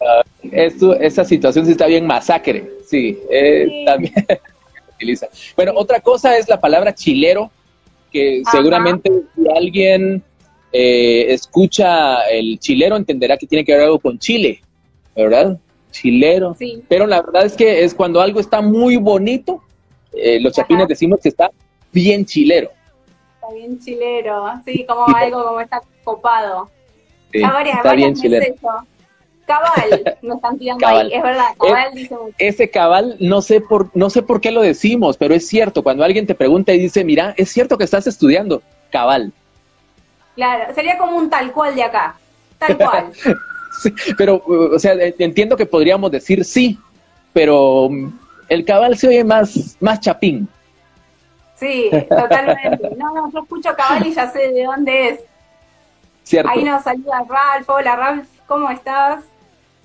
[0.00, 4.14] Uh, esto, esa situación sí está bien masacre, sí, eh, también
[4.94, 5.26] utiliza.
[5.56, 7.50] Bueno, otra cosa es la palabra chilero,
[8.12, 10.22] que seguramente si alguien
[10.72, 14.60] eh, escucha el chilero entenderá que tiene que ver algo con Chile,
[15.16, 15.58] ¿verdad?
[15.92, 16.56] Chilero.
[16.58, 16.82] Sí.
[16.88, 19.62] Pero la verdad es que es cuando algo está muy bonito,
[20.12, 21.52] eh, los chapines decimos que está
[21.92, 22.70] bien chilero.
[23.34, 26.68] Está bien chilero, sí, como algo como está copado.
[27.30, 28.54] Sí, varias, está varias bien.
[29.46, 31.06] Cabal, nos están tirando Cabal.
[31.06, 32.34] ahí, es verdad, cabal dice mucho.
[32.38, 35.82] Ese cabal, no sé por, no sé por qué lo decimos, pero es cierto.
[35.82, 39.32] Cuando alguien te pregunta y dice, mira, es cierto que estás estudiando, cabal.
[40.36, 42.16] Claro, sería como un tal cual de acá,
[42.58, 43.12] tal cual.
[43.80, 46.78] Sí, pero, o sea, entiendo que podríamos decir sí,
[47.32, 47.88] pero
[48.48, 50.48] el cabal se oye más, más chapín.
[51.56, 52.90] Sí, totalmente.
[52.96, 55.20] No, no, yo escucho cabal y ya sé de dónde es.
[56.24, 56.50] ¿Cierto?
[56.50, 57.68] Ahí nos saluda Ralph.
[57.68, 59.24] Hola Ralph, ¿cómo estás?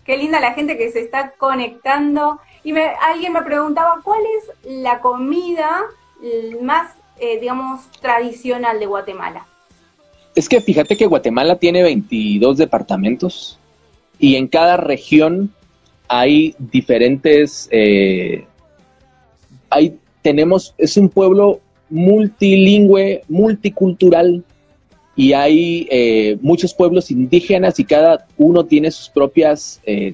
[0.04, 2.40] Qué linda la gente que se está conectando.
[2.64, 5.84] Y me, alguien me preguntaba, ¿cuál es la comida
[6.62, 9.46] más, eh, digamos, tradicional de Guatemala?
[10.36, 13.57] Es que fíjate que Guatemala tiene 22 departamentos
[14.20, 15.54] y en cada región
[16.08, 18.46] hay diferentes, eh,
[19.70, 24.44] hay, tenemos, es un pueblo multilingüe, multicultural
[25.16, 30.14] y hay eh, muchos pueblos indígenas y cada uno tiene sus propias eh,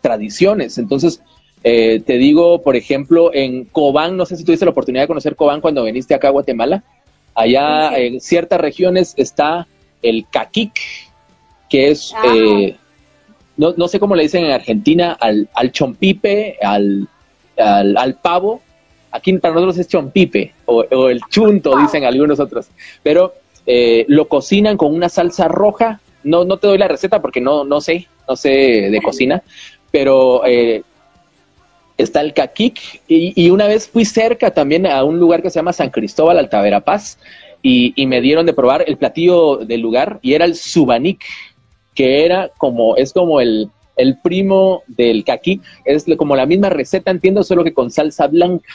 [0.00, 0.78] tradiciones.
[0.78, 1.20] Entonces,
[1.64, 5.36] eh, te digo, por ejemplo, en Cobán, no sé si tuviste la oportunidad de conocer
[5.36, 6.84] Cobán cuando viniste acá a Guatemala.
[7.34, 9.66] Allá Sí, en ciertas regiones está
[10.02, 10.72] el caquic,
[11.68, 12.78] que es, Ah.
[13.62, 17.06] No, no sé cómo le dicen en Argentina, al, al chompipe, al,
[17.56, 18.60] al, al pavo.
[19.12, 22.66] Aquí para nosotros es chompipe o, o el chunto, dicen algunos otros.
[23.04, 23.34] Pero
[23.66, 26.00] eh, lo cocinan con una salsa roja.
[26.24, 29.42] No, no te doy la receta porque no, no sé, no sé de cocina,
[29.92, 30.82] pero eh,
[31.98, 35.60] está el caquic y, y una vez fui cerca también a un lugar que se
[35.60, 37.18] llama San Cristóbal Altaverapaz
[37.62, 41.24] y, y me dieron de probar el platillo del lugar y era el subanic,
[41.94, 47.10] que era como, es como el, el primo del caquic, es como la misma receta,
[47.10, 48.68] entiendo, solo que con salsa blanca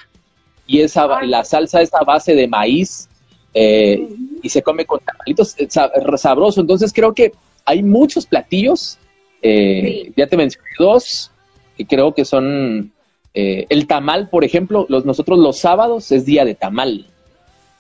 [0.65, 1.27] y esa, Ay.
[1.27, 3.07] la salsa es a base de maíz
[3.53, 4.07] eh,
[4.43, 6.61] y se come con tamalitos eh, sa- sabroso.
[6.61, 7.31] Entonces creo que
[7.65, 8.97] hay muchos platillos.
[9.41, 10.13] eh, Sí.
[10.17, 11.31] Ya te mencioné dos
[11.77, 12.91] que creo que son
[13.33, 14.85] eh, el tamal, por ejemplo.
[14.89, 17.07] Los, nosotros los sábados es día de tamal,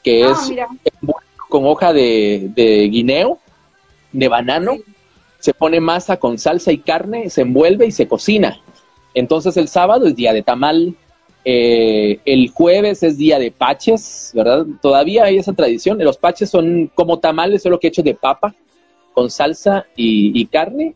[0.03, 0.67] que Ah, es mira.
[1.49, 3.37] con hoja de, de guineo,
[4.13, 4.73] de banano.
[4.75, 4.83] Sí.
[5.47, 8.59] Se pone masa con salsa y carne, se envuelve y se cocina.
[9.13, 10.93] Entonces el sábado es día de tamal.
[11.45, 14.65] eh, el jueves es día de paches, ¿verdad?
[14.81, 15.99] Todavía hay esa tradición.
[15.99, 18.53] Los paches son como tamales, solo que hechos de papa,
[19.13, 20.95] con salsa y, carne.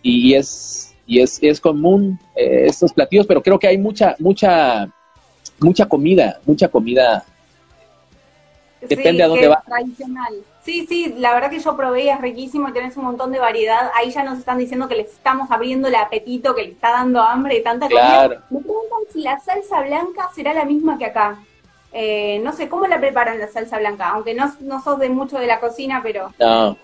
[0.00, 4.90] Y es, y es, es común eh, estos platillos, pero creo que hay mucha, mucha,
[5.60, 7.26] mucha comida, mucha comida.
[8.88, 9.56] Depende Sí, a dónde.
[9.66, 10.34] Tradicional.
[10.64, 13.38] Sí, sí, la verdad que yo probé y es riquísimo y tenés un montón de
[13.38, 13.90] variedad.
[13.94, 17.20] Ahí ya nos están diciendo que les estamos abriendo el apetito, que les está dando
[17.20, 18.28] hambre de tanta Claro.
[18.34, 18.44] comida.
[18.50, 21.38] Me preguntan si la salsa blanca será la misma que acá.
[21.92, 24.08] Eh, no sé, ¿cómo la preparan la salsa blanca?
[24.10, 26.76] Aunque no, no sos de mucho de la cocina, pero No,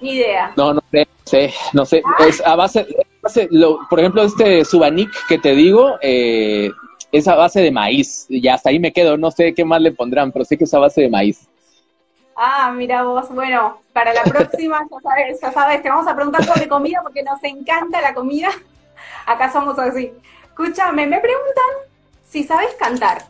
[0.00, 0.52] ni idea.
[0.56, 2.02] No, no sé, no sé, no sé.
[2.28, 2.84] Es a base, a
[3.22, 6.70] base- lo- por ejemplo, este subanic que te digo, eh,
[7.12, 8.26] es a base de maíz.
[8.28, 10.74] Y hasta ahí me quedo, no sé qué más le pondrán, pero sé que es
[10.74, 11.48] a base de maíz.
[12.36, 16.44] Ah, mira vos, bueno, para la próxima ya sabes, ya sabes, te vamos a preguntar
[16.44, 18.48] sobre comida porque nos encanta la comida.
[19.26, 20.12] Acá somos así.
[20.44, 21.64] Escúchame, me preguntan
[22.28, 23.22] si sabes cantar.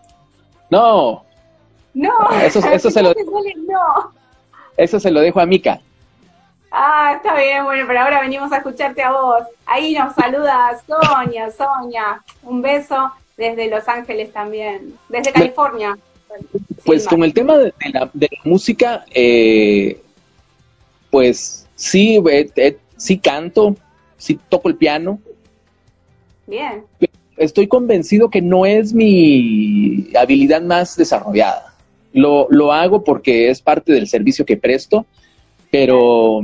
[0.70, 1.24] No,
[1.94, 2.12] No,
[2.42, 3.14] Eso- eso se lo-
[3.66, 4.12] no.
[4.76, 5.80] eso se lo dejo a Mica.
[6.70, 9.42] Ah, está bien, bueno, pero ahora venimos a escucharte a vos.
[9.64, 12.22] Ahí nos saluda Sonia, Sonia.
[12.42, 15.96] Un beso desde Los Ángeles también, desde California.
[16.84, 19.98] Pues con el tema de la, de la música, eh,
[21.10, 23.76] pues sí, eh, eh, sí canto,
[24.18, 25.20] sí toco el piano.
[26.46, 26.84] Bien,
[27.36, 31.72] Estoy convencido que no es mi habilidad más desarrollada.
[32.12, 35.06] Lo, lo hago porque es parte del servicio que presto,
[35.70, 36.40] pero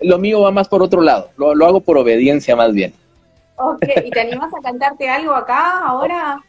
[0.00, 1.30] lo mío va más por otro lado.
[1.36, 2.94] Lo, lo hago por obediencia más bien.
[3.56, 3.82] Ok.
[4.04, 6.40] ¿Y te animás a cantarte algo acá ahora?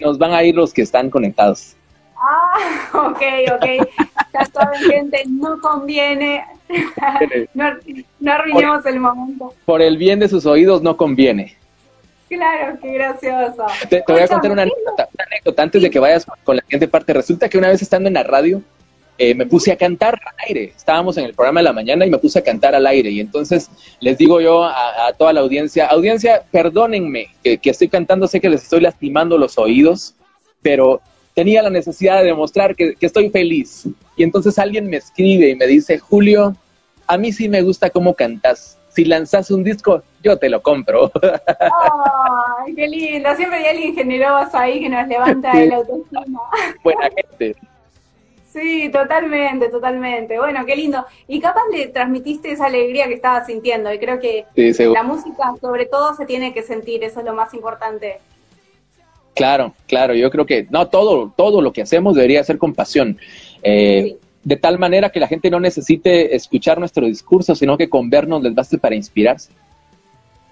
[0.00, 1.76] Nos van a ir los que están conectados.
[2.16, 3.22] Ah, ok,
[3.54, 3.88] ok.
[4.32, 6.44] Ya saben, gente, no conviene.
[7.54, 7.64] No,
[8.20, 9.52] no arruinemos el momento.
[9.64, 11.56] Por el bien de sus oídos no conviene.
[12.28, 13.66] Claro, qué gracioso.
[13.88, 15.98] Te, te voy a contar una ¿qué es lo- anécdota, una anécdota antes de que
[15.98, 17.12] vayas con la siguiente parte.
[17.12, 18.62] Resulta que una vez estando en la radio,
[19.22, 20.72] eh, me puse a cantar al aire.
[20.74, 23.10] Estábamos en el programa de la mañana y me puse a cantar al aire.
[23.10, 23.68] Y entonces
[24.00, 28.40] les digo yo a, a toda la audiencia, audiencia, perdónenme que, que estoy cantando, sé
[28.40, 30.14] que les estoy lastimando los oídos,
[30.62, 31.02] pero
[31.34, 33.86] tenía la necesidad de demostrar que, que estoy feliz.
[34.16, 36.56] Y entonces alguien me escribe y me dice, Julio,
[37.06, 38.78] a mí sí me gusta cómo cantas.
[38.90, 41.10] si lanzas un disco, yo te lo compro.
[41.22, 43.34] ¡Ay, qué lindo!
[43.36, 46.40] Siempre hay alguien generoso ahí que nos levanta el autoestima.
[46.82, 47.56] Buena gente.
[48.52, 50.38] Sí, totalmente, totalmente.
[50.38, 51.04] Bueno, qué lindo.
[51.28, 53.92] Y capaz le transmitiste esa alegría que estabas sintiendo.
[53.92, 54.44] Y creo que
[54.92, 57.04] la música, sobre todo, se tiene que sentir.
[57.04, 58.18] Eso es lo más importante.
[59.34, 60.14] Claro, claro.
[60.14, 63.18] Yo creo que no todo, todo lo que hacemos debería ser con pasión.
[63.62, 68.10] Eh, de tal manera que la gente no necesite escuchar nuestro discurso, sino que con
[68.10, 69.50] vernos les baste para inspirarse.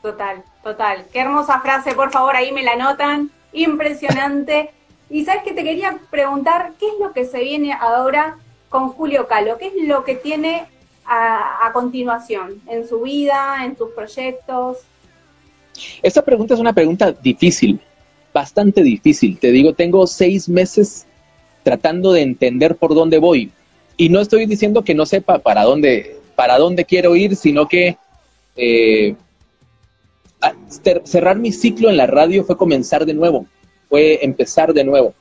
[0.02, 1.04] Total, total.
[1.12, 3.30] Qué hermosa frase, por favor, ahí me la notan.
[3.52, 4.70] Impresionante.
[5.10, 8.36] Y sabes que te quería preguntar, ¿qué es lo que se viene ahora
[8.68, 9.56] con Julio Calo?
[9.58, 10.66] ¿Qué es lo que tiene
[11.06, 14.78] a, continuación en su vida, en sus proyectos?
[16.02, 17.80] Esta pregunta es una pregunta difícil,
[18.34, 19.38] bastante difícil.
[19.38, 21.06] Te digo, tengo seis meses
[21.62, 23.50] tratando de entender por dónde voy.
[23.96, 27.96] Y no estoy diciendo que no sepa para dónde, para dónde quiero ir, sino que
[28.56, 29.14] eh,
[31.04, 33.46] cerrar mi ciclo en la radio fue comenzar de nuevo,
[33.88, 35.14] fue empezar de nuevo.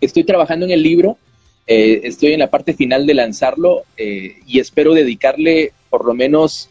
[0.00, 1.18] Estoy trabajando en el libro,
[1.66, 6.70] eh, estoy en la parte final de lanzarlo eh, y espero dedicarle por lo menos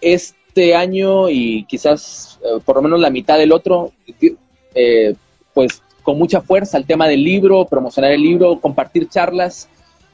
[0.00, 3.92] este año y quizás por lo menos la mitad del otro,
[5.52, 9.68] pues con mucha fuerza al tema del libro, promocionar el libro, compartir charlas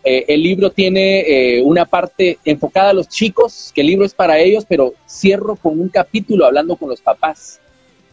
[0.08, 4.14] eh, el libro tiene eh, una parte enfocada a los chicos, que el libro es
[4.14, 7.58] para ellos, pero cierro con un capítulo hablando con los papás.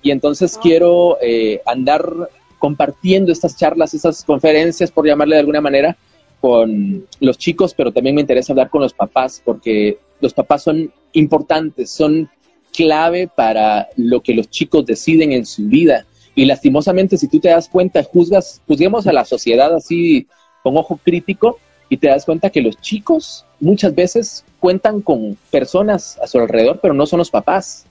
[0.03, 2.29] Y entonces quiero eh, andar
[2.59, 5.97] compartiendo estas charlas, esas conferencias, por llamarle de alguna manera,
[6.39, 10.91] con los chicos, pero también me interesa hablar con los papás, porque los papás son
[11.13, 12.29] importantes, son
[12.73, 16.05] clave para lo que los chicos deciden en su vida.
[16.35, 20.27] Y lastimosamente, si tú te das cuenta, juzgas, juzguemos a la sociedad así
[20.63, 26.17] con ojo crítico, y te das cuenta que los chicos muchas veces cuentan con personas
[26.23, 27.85] a su alrededor, pero no son los papás.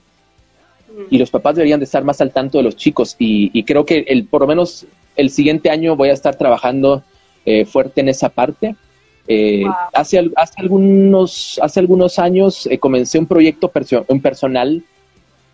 [1.09, 3.15] Y los papás deberían de estar más al tanto de los chicos.
[3.19, 4.85] Y, creo que el, por lo menos
[5.15, 7.03] el siguiente año voy a estar trabajando
[7.45, 8.75] eh, fuerte en esa parte.
[9.27, 9.63] Eh,
[9.93, 13.71] hace, hace, algunos, hace algunos años eh, comencé un proyecto
[14.07, 14.83] un personal.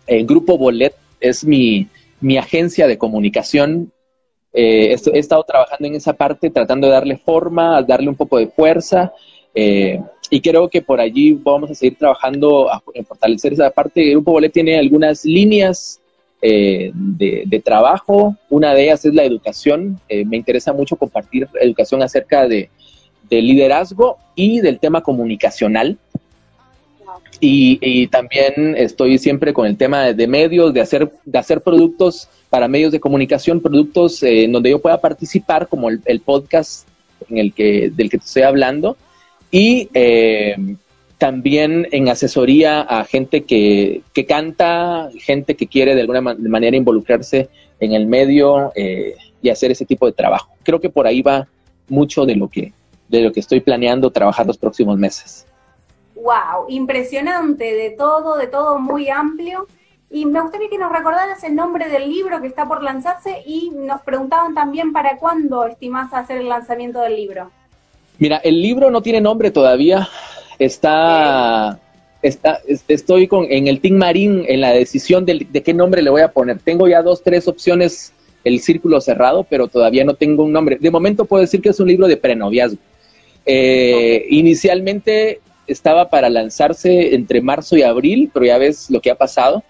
[0.06, 1.88] El Grupo Bolet es mi,
[2.20, 3.92] mi agencia de comunicación
[4.52, 9.12] he, estado trabajando en esa parte, tratando de darle forma, darle un poco de fuerza.
[10.30, 14.02] Eh, y creo que por allí vamos a seguir trabajando en fortalecer esa parte.
[14.02, 16.00] El Grupo Bolet tiene algunas líneas
[16.42, 18.36] eh, de, trabajo.
[18.48, 20.00] Una de ellas es la educación.
[20.08, 22.70] me interesa mucho compartir educación acerca de,
[23.30, 25.96] de liderazgo y del tema comunicacional.
[27.42, 32.68] Y, también estoy siempre con el tema de, medios, de hacer, de hacer productos para
[32.68, 36.86] medios de comunicación, productos eh, en donde yo pueda participar, como el, podcast
[37.30, 38.96] en el que, del que te estoy hablando,
[39.50, 40.56] y eh,
[41.18, 47.48] también en asesoría a gente que, que, canta, gente que quiere de alguna manera involucrarse
[47.78, 50.52] en el medio eh, y hacer ese tipo de trabajo.
[50.62, 51.46] Creo que por ahí va
[51.88, 52.72] mucho de lo que,
[53.08, 55.46] de lo que estoy planeando trabajar los próximos meses
[56.22, 59.66] wow, impresionante de todo, de todo muy amplio.
[60.10, 63.70] Y me gustaría que nos recordaras el nombre del libro que está por lanzarse y
[63.70, 67.50] nos preguntaban también para cuándo estimás hacer el lanzamiento del libro.
[68.20, 70.06] Mira, el libro no tiene nombre todavía.
[70.58, 71.80] Está,
[72.20, 76.20] está estoy con, en el Team Marín en la decisión de, qué nombre le voy
[76.20, 76.58] a poner.
[76.58, 78.12] Tengo ya dos, tres opciones,
[78.44, 80.76] el círculo cerrado, pero todavía no tengo un nombre.
[80.78, 82.78] De momento puedo decir que es un libro de prenoviazgo.
[83.46, 89.14] Eh, inicialmente estaba para lanzarse entre marzo y abril, pero ya ves lo que ha
[89.14, 89.64] pasado.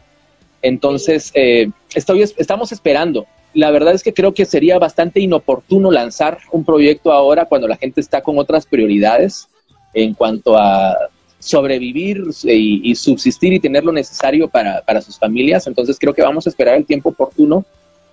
[0.60, 3.28] Entonces, eh, estoy, estamos esperando.
[3.54, 7.76] La verdad es que creo que sería bastante inoportuno lanzar un proyecto ahora cuando la
[7.76, 9.48] gente está con otras prioridades
[9.92, 10.96] en cuanto a
[11.40, 15.66] sobrevivir y, subsistir y tener lo necesario para, sus familias.
[15.66, 17.64] Entonces creo que vamos a esperar el tiempo oportuno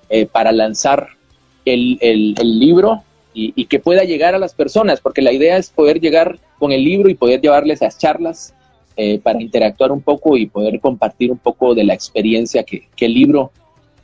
[0.10, 1.10] eh, para lanzar
[1.66, 6.00] el, el, libro y, que pueda llegar a las personas, porque la idea es poder
[6.00, 8.56] llegar con el libro y poder llevarles a charlas
[8.96, 13.14] eh, para interactuar un poco y poder compartir un poco de la experiencia que, el
[13.14, 13.52] libro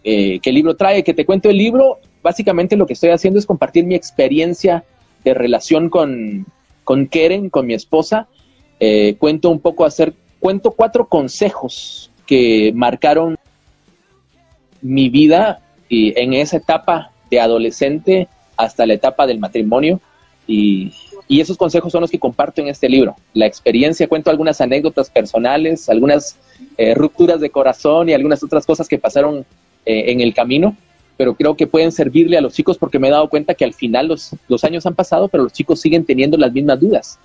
[0.04, 1.04] eh, el libro trae.
[1.04, 4.84] Que te cuento el libro, básicamente lo que estoy haciendo es compartir mi experiencia
[5.24, 6.45] de relación con,
[6.84, 8.28] con Keren, con mi esposa.
[8.80, 13.38] Eh, cuento un poco hacer, cuento cuatro consejos que marcaron
[14.82, 18.28] mi vida y en esa etapa de adolescente
[18.58, 19.99] hasta la etapa del matrimonio
[20.47, 20.91] y,
[21.30, 23.16] esos consejos son los que comparto en este libro.
[23.34, 26.38] La experiencia, cuento algunas anécdotas personales, algunas
[26.78, 29.43] eh, rupturas de corazón y algunas otras cosas que pasaron
[29.86, 30.75] eh, en el camino,
[31.17, 33.73] pero creo que pueden servirle a los chicos porque me he dado cuenta que al
[33.73, 37.19] final los, los años han pasado, pero los chicos siguen teniendo las mismas dudas.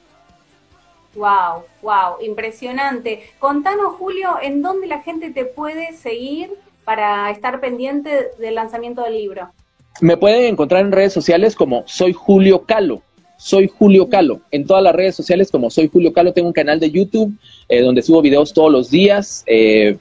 [1.14, 3.22] Wow, wow, impresionante.
[3.38, 6.50] Contanos, Julio, ¿en dónde la gente te puede seguir
[6.84, 9.48] para estar pendiente del lanzamiento del libro?
[10.00, 13.02] Me pueden encontrar en redes sociales como Soy Julio Calo.
[13.36, 14.40] Soy Julio Calo.
[14.50, 16.32] En todas las redes sociales como Soy Julio Calo.
[16.32, 17.32] Tengo un canal de YouTube
[17.68, 19.42] eh, donde subo videos todos los días.
[19.46, 19.98] Eh,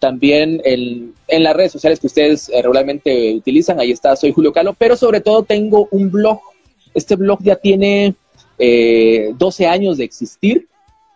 [0.00, 4.74] también en, las redes sociales que ustedes eh, regularmente utilizan, ahí está Soy Julio Calo.
[4.74, 6.40] Pero sobre todo tengo un blog.
[6.94, 8.14] Este blog ya tiene
[8.58, 10.66] 12 años de existir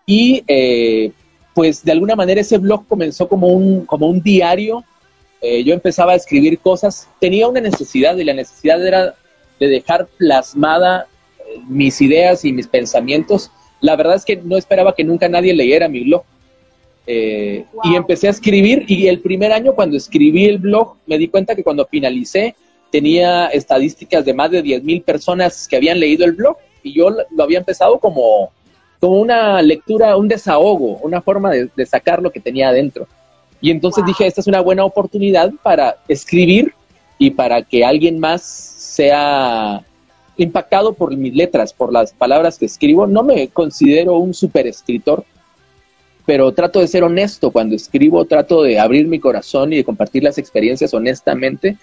[0.06, 0.42] y
[1.52, 4.84] pues de alguna manera ese blog comenzó como un, como un diario.
[5.42, 9.16] yo empezaba a escribir cosas, tenía una necesidad y la necesidad era
[9.58, 11.08] de dejar plasmada
[11.68, 13.50] mis ideas y mis pensamientos.
[13.80, 16.24] La verdad es que no esperaba que nunca nadie leyera mi blog.
[17.06, 21.28] Eh, y empecé a escribir y el primer año cuando escribí el blog me di
[21.28, 22.54] cuenta que cuando finalicé
[22.90, 27.10] tenía estadísticas de más de 10 mil personas que habían leído el blog y yo
[27.10, 28.52] lo había empezado como,
[29.00, 33.06] como una lectura, un desahogo, una forma de, sacar lo que tenía adentro.
[33.60, 36.72] Y entonces dije, esta es una buena oportunidad para escribir
[37.18, 39.82] y para que alguien más sea
[40.36, 43.06] impactado por mis letras, por las palabras que escribo.
[43.06, 45.24] No me considero un super escritor,
[46.26, 50.22] pero trato de ser honesto cuando escribo, trato de abrir mi corazón y de compartir
[50.22, 51.76] las experiencias honestamente.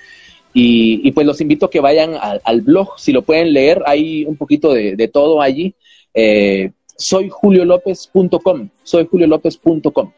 [0.53, 2.13] Y, pues los invito a que vayan
[2.43, 5.73] al, blog, si lo pueden leer, hay un poquito de, todo allí.
[6.13, 10.11] Eh, soy juliolopez.com, soy juliolopez.com.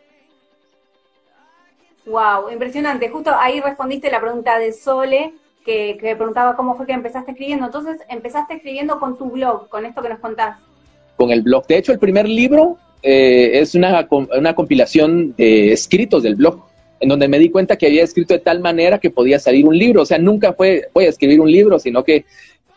[2.05, 3.09] Wow, impresionante.
[3.09, 7.65] Justo ahí respondiste la pregunta de Sole, que, preguntaba cómo fue que empezaste escribiendo.
[7.65, 10.57] Entonces, empezaste escribiendo con tu blog, con esto que nos contás.
[11.15, 11.65] Con el blog.
[11.67, 16.65] De hecho, el primer libro eh, es una, una compilación de escritos del blog,
[16.99, 19.77] en donde me di cuenta que había escrito de tal manera que podía salir un
[19.77, 20.03] libro.
[20.03, 22.25] O sea, nunca fue, voy a escribir un libro, sino que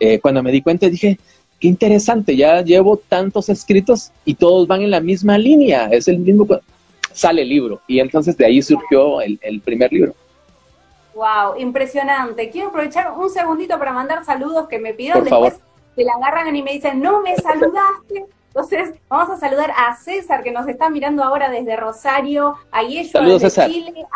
[0.00, 1.18] eh, cuando me di cuenta dije,
[1.60, 6.18] qué interesante, ya llevo tantos escritos y todos van en la misma línea, es el
[6.18, 6.46] mismo,
[7.12, 7.80] sale el libro.
[7.86, 10.14] Y entonces de ahí surgió el, el primer libro.
[11.14, 12.50] Wow, impresionante.
[12.50, 15.24] Quiero aprovechar un segundito para mandar saludos que me pidieron.
[15.24, 15.54] Después
[15.94, 18.26] se la agarran y me dicen, no me saludaste.
[18.56, 23.20] Entonces, vamos a saludar a César, que nos está mirando ahora desde Rosario, a Yeshua
[23.20, 24.06] desde Chile,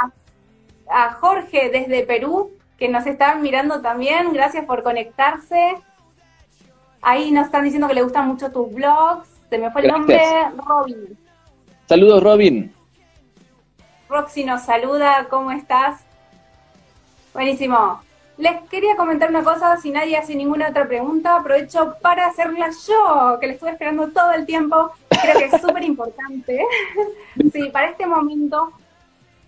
[0.88, 4.32] a, Jorge desde Perú, que nos están mirando también.
[4.32, 5.74] Gracias por conectarse.
[7.02, 9.28] Ahí nos están diciendo que le gustan mucho tus blogs.
[9.50, 10.18] Se me fue el nombre,
[10.66, 11.18] Robin.
[11.86, 12.74] Saludos, Robin.
[14.08, 16.00] Roxy nos saluda, ¿cómo estás?
[17.34, 18.00] Buenísimo.
[18.40, 23.38] Les quería comentar una cosa, si nadie hace ninguna otra pregunta, aprovecho para hacerla yo,
[23.38, 24.92] que le estuve esperando todo el tiempo.
[25.10, 26.64] Creo que es súper importante.
[27.52, 28.72] sí, para este momento,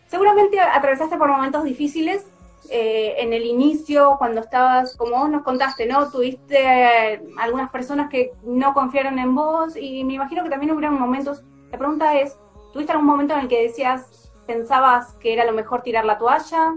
[0.09, 2.27] seguramente atravesaste por momentos difíciles
[2.69, 6.11] eh, en el inicio, cuando estabas, como vos nos contaste, ¿no?
[6.11, 11.01] Tuviste eh, algunas personas que no confiaron en vos y me imagino que también hubieron
[11.01, 11.43] momentos.
[11.71, 12.37] La pregunta es,
[12.75, 16.75] ¿tuviste algún momento en el que decías, pensabas que era lo mejor tirar la toalla?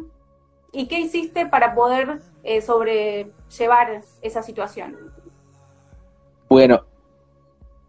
[0.76, 4.98] ¿Y qué hiciste para poder eh, sobrellevar esa situación?
[6.50, 6.82] Bueno,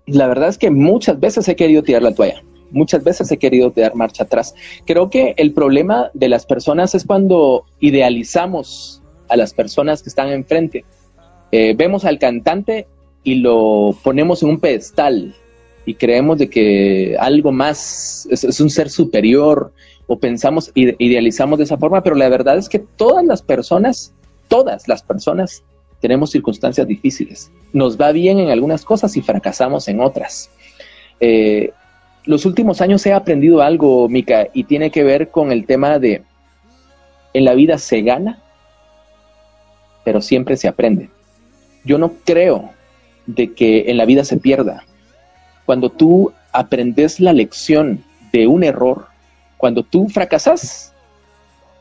[0.06, 2.42] la verdad es que muchas veces he querido tirar la toalla.
[2.70, 4.54] Muchas veces he querido dar marcha atrás.
[4.86, 10.28] Creo que el problema de las personas es cuando idealizamos a las personas que están
[10.28, 10.84] enfrente.
[11.50, 12.86] Eh, vemos al cantante
[13.24, 15.34] y lo ponemos en un pedestal
[15.84, 19.72] y creemos de que algo más es un ser superior
[20.06, 24.14] o pensamos, idealizamos de esa forma, pero la verdad es que todas las personas,
[24.48, 25.64] todas las personas
[26.00, 27.50] tenemos circunstancias difíciles.
[27.72, 30.50] Nos va bien en algunas cosas y fracasamos en otras.
[31.20, 31.70] Eh,
[32.24, 36.22] los últimos años he aprendido algo, Mica, y tiene que ver con el tema de
[37.32, 38.42] en la vida se gana,
[40.04, 41.10] pero siempre se aprende.
[41.84, 42.70] Yo no creo
[43.26, 44.84] de que en la vida se pierda.
[45.66, 48.02] Cuando tú aprendes la lección
[48.32, 49.08] de un error,
[49.56, 50.92] cuando tú fracasas,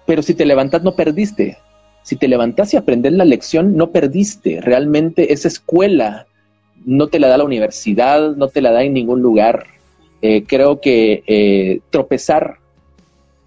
[0.05, 1.57] pero si te levantas no perdiste.
[2.03, 4.61] Si te levantas y aprendes la lección, no perdiste.
[4.61, 6.27] Realmente esa escuela
[6.85, 9.65] no te la da la universidad, no te la da en ningún lugar.
[10.21, 12.57] Eh, creo que eh, tropezar,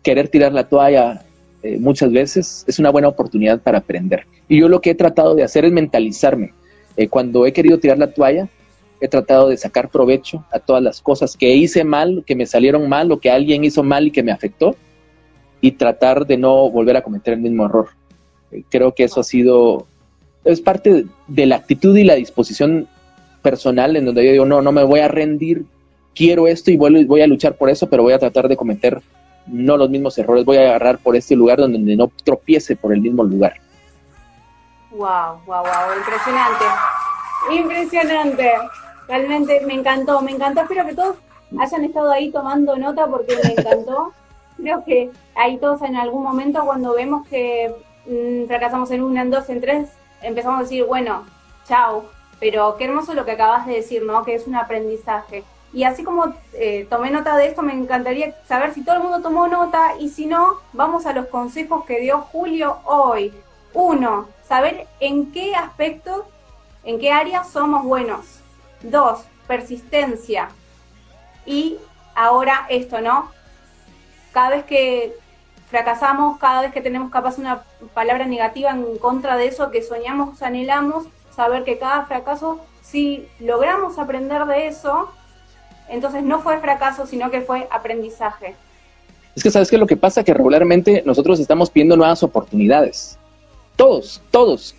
[0.03, 1.22] querer tirar la toalla
[1.62, 4.26] eh, muchas veces es una buena oportunidad para aprender.
[4.49, 6.53] Y yo lo que he tratado de hacer es mentalizarme.
[7.11, 8.49] cuando he querido tirar la toalla,
[9.01, 12.89] he tratado de sacar provecho a todas las cosas que hice mal, que me salieron
[12.89, 14.75] mal o que alguien hizo mal y que me afectó
[15.61, 17.89] y tratar de no volver a cometer el mismo error.
[18.51, 19.87] Eh, creo que eso ha sido,
[20.45, 22.89] es parte de la actitud y la disposición
[23.43, 25.65] personal en donde yo digo, no, no me voy a rendir,
[26.15, 29.01] quiero esto y voy, voy a luchar por eso, pero voy a tratar de cometer
[29.47, 33.01] no los mismos errores, voy a agarrar por este lugar donde no tropiece por el
[33.01, 33.55] mismo lugar.
[34.91, 36.65] Wow, wow, wow, impresionante.
[37.51, 38.51] Impresionante.
[39.09, 40.61] Realmente me encantó, me encantó.
[40.61, 41.17] Espero que todos
[41.59, 44.13] hayan estado ahí tomando nota porque me encantó.
[44.59, 47.75] Creo que ahí todos en algún momento cuando vemos que
[48.07, 49.89] mm, fracasamos en una, en dos, en tres,
[50.21, 51.25] empezamos a decir, bueno,
[51.67, 52.05] chao.
[52.39, 54.25] Pero qué hermoso lo que acabas de decir, ¿no?
[54.25, 55.43] Que es un aprendizaje.
[55.73, 59.21] Y así como eh, tomé nota de esto, me encantaría saber si todo el mundo
[59.21, 63.33] tomó nota y si no, vamos a los consejos que dio Julio hoy.
[63.75, 66.27] Uno, saber en qué aspecto,
[66.85, 68.41] en qué área somos buenos.
[68.83, 70.49] Dos, persistencia.
[71.47, 71.79] Y
[72.14, 73.31] ahora esto, ¿no?
[74.33, 75.14] Cada vez que
[75.70, 77.62] fracasamos, cada vez que tenemos capaz una
[77.95, 83.99] palabra negativa en contra de eso que soñamos, anhelamos, saber que cada fracaso, si logramos
[83.99, 85.11] aprender de eso,
[85.89, 88.55] entonces no fue fracaso, sino que fue aprendizaje.
[89.35, 93.18] Es que sabes que lo que pasa que regularmente nosotros estamos pidiendo nuevas oportunidades.
[93.76, 94.74] Todos, todos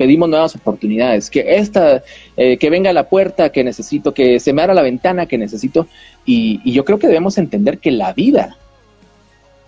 [0.00, 1.28] pedimos nuevas oportunidades.
[1.28, 2.02] Que esta,
[2.34, 5.88] eh, que venga la puerta que necesito, que se me abra la ventana que necesito.
[6.24, 8.56] Y, yo creo que debemos entender que la vida,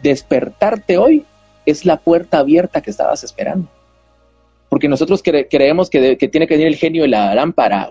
[0.03, 1.26] despertarte hoy,
[1.66, 3.68] es la puerta abierta que estabas esperando.
[4.70, 7.91] Porque nosotros creemos que, tiene que venir el genio de la lámpara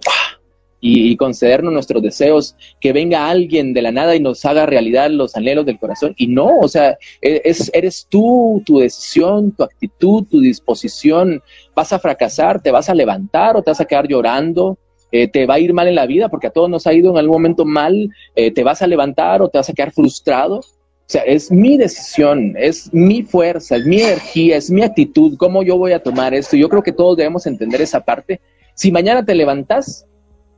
[0.81, 5.35] y, concedernos nuestros deseos, que venga alguien de la nada y nos haga realidad los
[5.35, 6.13] anhelos del corazón.
[6.17, 11.41] Y no, o sea, e, es, eres tú, tu decisión, tu actitud, tu disposición.
[11.75, 14.77] Vas a fracasar, te vas a levantar o te vas a quedar llorando.
[15.13, 17.11] Eh, te va a ir mal en la vida porque a todos nos ha ido
[17.11, 20.59] en algún momento mal, eh, te vas a levantar o te vas a quedar frustrado.
[20.59, 25.61] O sea, es mi decisión, es mi fuerza, es mi energía, es mi actitud, cómo
[25.61, 26.55] yo voy a tomar esto.
[26.55, 28.39] Yo creo que todos debemos entender esa parte.
[28.75, 30.07] Si mañana te levantas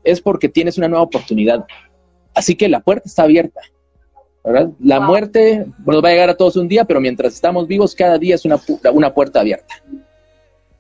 [0.04, 1.66] es porque tienes una nueva oportunidad.
[2.34, 3.62] Así que la puerta está abierta.
[4.44, 4.70] ¿verdad?
[4.80, 8.18] La muerte nos va a llegar a todos un día, pero mientras estamos vivos, cada
[8.18, 8.60] día es una,
[8.92, 9.76] una puerta abierta.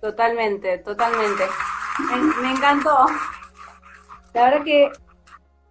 [0.01, 1.43] Totalmente, totalmente.
[2.41, 3.05] Me, encantó.
[4.33, 4.91] La verdad que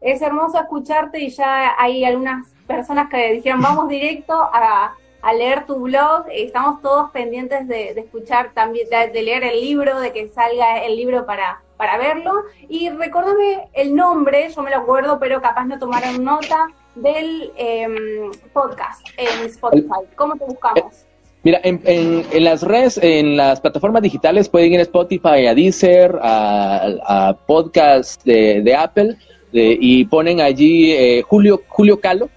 [0.01, 4.95] es hermoso escucharte y ya hay algunas personas que dijeron vamos directo a,
[5.37, 6.25] leer tu blog.
[6.31, 11.27] Estamos todos pendientes de, escuchar también, de, leer el libro, de que salga el libro
[11.27, 12.45] para, para verlo.
[12.68, 18.30] Y recordame el nombre, yo me lo acuerdo, pero capaz no tomaron nota del em,
[18.53, 20.07] podcast en Spotify.
[20.14, 21.07] ¿Cómo te buscamos?
[21.43, 27.37] Mira, en, las redes, en las plataformas digitales pueden ir a Spotify, a Deezer, a,
[27.49, 29.16] podcast de, Apple
[29.51, 32.30] y ponen allí eh, Julio, Julio Calo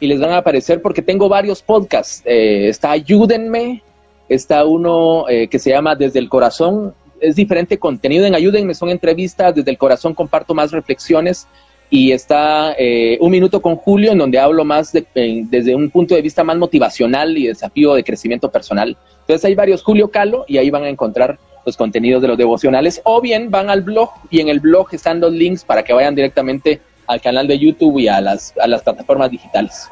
[0.00, 2.20] y les van a aparecer porque tengo varios podcasts.
[2.24, 3.80] Eh, está Ayúdenme,
[4.28, 8.90] está uno eh, que se llama Desde el Corazón, es diferente contenido en Ayúdenme, son
[8.90, 11.46] entrevistas, desde el corazón comparto más reflexiones
[11.88, 16.22] y está eh, Un Minuto con Julio, en donde hablo más desde un punto de
[16.22, 18.96] vista más motivacional y desafío de crecimiento personal.
[19.20, 23.00] Entonces hay varios Julio Calo y ahí van a encontrar los contenidos de los devocionales
[23.04, 26.14] o bien van al blog y en el blog están los links para que vayan
[26.14, 29.88] directamente al canal de YouTube y a las, a las plataformas digitales.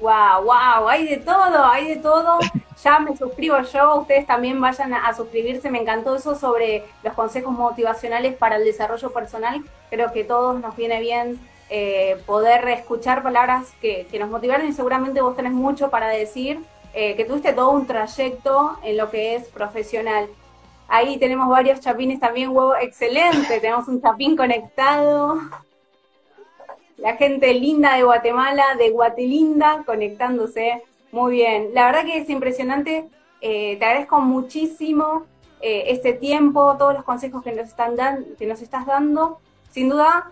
[0.00, 2.38] Wow, wow, hay de todo, hay de todo.
[2.82, 5.70] Ya me suscribo yo, ustedes también vayan a, suscribirse.
[5.70, 9.64] Me encantó eso sobre los consejos motivacionales para el desarrollo personal.
[9.88, 11.40] Creo que a todos nos viene bien
[11.70, 16.60] eh, poder escuchar palabras que, nos motivaron y seguramente vos tenés mucho para decir,
[16.92, 20.28] eh, que tuviste todo un trayecto en lo que es profesional.
[20.86, 25.38] Ahí tenemos varios chapines también, huevo, excelente, tenemos un chapín conectado
[27.04, 30.82] la gente linda de Guatemala, de Guatelinda, conectándose.
[31.12, 31.68] Muy bien.
[31.74, 33.04] La verdad que es impresionante.
[33.42, 35.26] Eh, te agradezco muchísimo
[35.60, 39.38] eh, este tiempo, todos los consejos que nos, están dan, que nos estás dando.
[39.70, 40.30] Sin duda,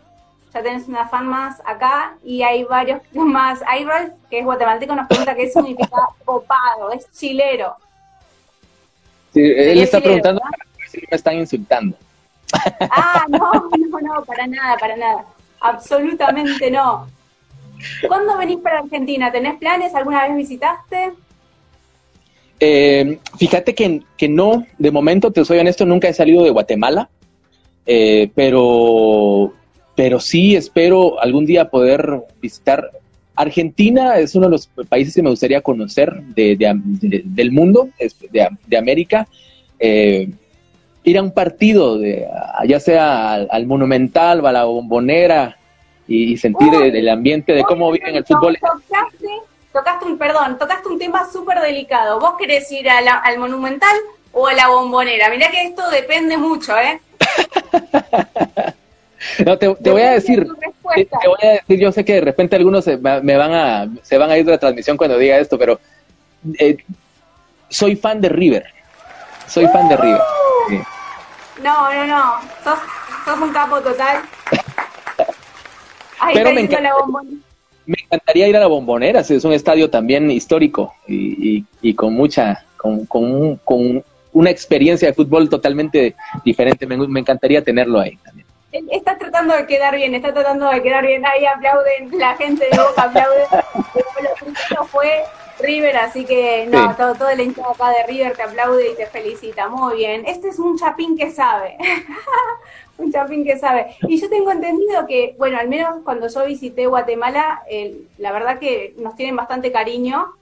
[0.55, 3.61] ya tenés una fan más acá y hay varios más.
[3.67, 3.87] Hay
[4.31, 7.77] que es guatemalteco, nos pregunta qué significa copado, es chilero.
[9.35, 10.41] Sí, él está preguntando
[10.89, 11.99] si me están insultando.
[12.81, 13.53] Ah, no,
[13.91, 15.27] no, no, para nada, para nada.
[15.63, 17.07] Absolutamente no.
[18.07, 19.31] ¿Cuándo venís para Argentina?
[19.31, 19.95] ¿Tenés planes?
[19.95, 21.13] ¿Alguna vez visitaste?
[22.61, 27.11] Eh, fíjate que, que, no, de momento, te soy honesto, nunca he salido de Guatemala,
[27.87, 29.53] eh, pero,
[29.97, 32.91] pero sí espero algún día poder visitar.
[33.35, 36.57] Argentina es uno de los países que me gustaría conocer de,
[37.25, 37.89] del mundo,
[38.31, 39.27] de, América.
[39.81, 40.31] Eh,
[41.05, 42.29] ir a un partido, de,
[42.67, 45.57] ya sea al, Monumental o a la Bombonera,
[46.07, 48.59] y, sentir el, ambiente de cómo viven el fútbol.
[48.61, 49.29] Tocaste,
[49.73, 52.21] tocaste un, perdón, tocaste un tema súper delicado.
[52.21, 53.97] ¿Vos querés ir al Monumental
[54.33, 55.31] o a la Bombonera?
[55.31, 57.01] Mirá que esto depende mucho, ¿eh?
[59.47, 60.47] No, te, voy a decir,
[60.95, 64.19] te, voy a decir, yo sé que de repente algunos se, me van a, se
[64.19, 65.79] van a ir de la transmisión cuando diga esto, pero
[66.59, 66.77] eh,
[67.69, 68.67] soy fan de River,
[69.47, 70.21] soy fan de River.
[71.63, 72.41] No, no, no.
[72.65, 72.79] Sos,
[73.25, 74.23] sos un capo total.
[76.33, 76.69] Pero me,
[77.87, 82.65] me, encantaría ir a la bombonera, es un estadio también histórico y, y, con mucha,
[82.77, 88.47] con, con, con, una experiencia de fútbol totalmente diferente, me, me encantaría tenerlo ahí también.
[88.91, 91.27] Está tratando de quedar bien, está tratando de quedar bien.
[91.27, 93.45] Ahí aplauden, la gente de Boca aplaude.
[94.71, 95.25] Lo fue
[95.63, 99.07] River, así que no, todo, todo el hincha acá de River te aplaude y te
[99.07, 99.69] felicita.
[99.69, 100.25] Muy bien.
[100.27, 101.77] Este es un chapín que sabe.
[102.99, 103.97] un chapín que sabe.
[104.03, 107.63] Y yo tengo entendido que, bueno, al menos cuando yo visité Guatemala,
[108.19, 110.35] la verdad que nos tienen bastante cariño.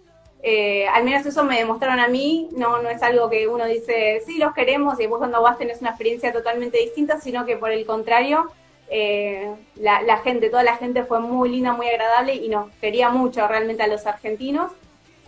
[0.43, 4.23] Eh, al menos eso me demostraron a mí, no, no es algo que uno dice,
[4.25, 7.71] sí, los queremos, y después cuando vas tenés una experiencia totalmente distinta, sino que por
[7.71, 8.51] el contrario,
[8.93, 13.47] eh, la, gente, toda la gente fue muy linda, muy agradable y nos quería mucho
[13.47, 14.73] realmente a los argentinos.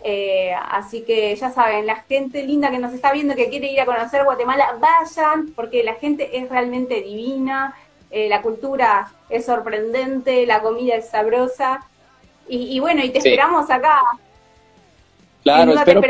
[0.03, 3.79] Eh, así que ya saben, la gente linda que nos está viendo, que quiere ir
[3.79, 7.75] a conocer Guatemala, vayan, porque la gente es realmente divina,
[8.11, 11.79] la cultura es sorprendente, la comida es sabrosa.
[12.47, 14.01] Y, bueno, y te esperamos acá
[15.43, 16.01] Claro, espero.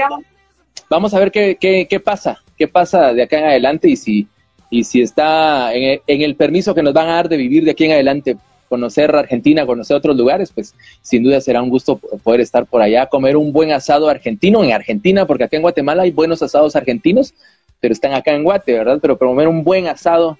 [0.89, 4.27] Vamos a ver qué, qué, qué, pasa, qué pasa de acá en adelante y si,
[4.69, 7.85] y si está en, el permiso que nos van a dar de vivir de aquí
[7.85, 8.37] en adelante,
[8.73, 13.05] conocer Argentina, conocer otros lugares, pues sin duda será un gusto poder estar por allá,
[13.05, 17.35] comer un buen asado argentino en Argentina, porque acá en Guatemala hay buenos asados argentinos,
[17.79, 18.97] pero están acá en Guate, ¿verdad?
[18.99, 20.39] Pero comer un buen asado,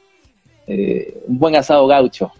[0.65, 2.31] eh, un buen asado gaucho,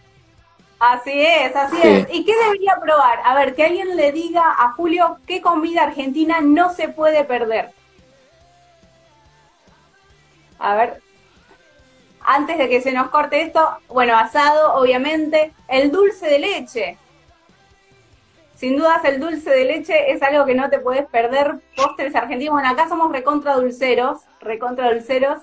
[0.79, 2.07] Así es, así es.
[2.11, 3.19] ¿Y qué debería probar?
[3.23, 7.69] A ver, que alguien le diga a Julio qué comida argentina no se puede perder.
[10.59, 11.02] A ver,
[12.26, 16.97] antes de que se nos corte esto, bueno, asado, obviamente, el dulce de leche.
[18.55, 21.55] Sin dudas, el dulce de leche es algo que no te puedes perder.
[21.76, 22.53] Postres argentinos.
[22.53, 25.39] Bueno, acá somos recontra dulceros, recontra dulceros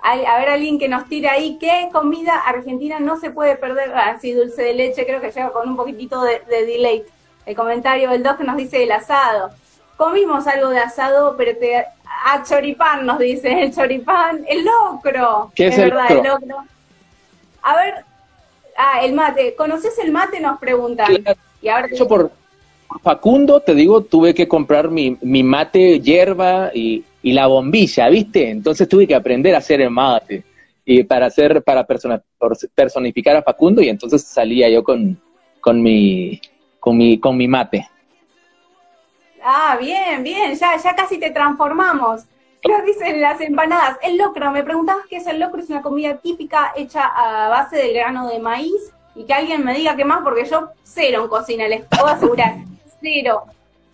[0.00, 3.94] a ver alguien que nos tire ahí, ¿qué comida argentina no se puede perder?
[3.94, 7.04] Así, ah, dulce de leche, creo que llega con un poquitito de, delay.
[7.44, 9.50] El comentario del que nos dice el asado.
[9.96, 11.86] Comimos algo de asado, pero te,
[12.24, 15.52] a choripán nos dice, el choripán, el locro.
[15.54, 16.56] ¿Qué es, el verdad, el locro?
[17.62, 17.94] A ver,
[18.76, 19.54] ah, el mate.
[19.56, 20.40] ¿Conoces el mate?
[20.40, 21.08] Nos preguntan.
[21.60, 22.30] Y ahora Yo por
[23.02, 28.50] Facundo, te digo, tuve que comprar mi, mi mate, hierba y y la bombilla, ¿viste?
[28.50, 30.44] Entonces tuve que aprender a hacer el mate
[30.84, 31.86] y para hacer, para
[32.74, 35.20] personificar a Facundo y entonces salía yo con,
[35.60, 36.40] con mi,
[36.80, 37.86] con mi, con mi mate.
[39.42, 42.22] Ah, bien, bien, ya, ya casi te transformamos.
[42.60, 43.98] ¿Qué dicen las empanadas?
[44.02, 47.76] El locro, me preguntabas qué es el locro, es una comida típica hecha a base
[47.76, 51.28] del grano de maíz y que alguien me diga qué más, porque yo cero en
[51.28, 52.56] cocina, les puedo asegurar,
[53.00, 53.44] cero.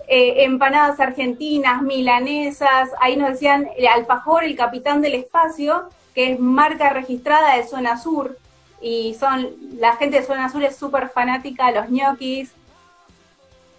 [0.07, 6.41] Eh, empanadas argentinas, milanesas, ahí nos decían el alfajor, el capitán del espacio, que es
[6.41, 8.37] marca registrada de Zona Sur,
[8.83, 12.53] y son, la gente de Zona Sur es súper fanática, los ñoquis,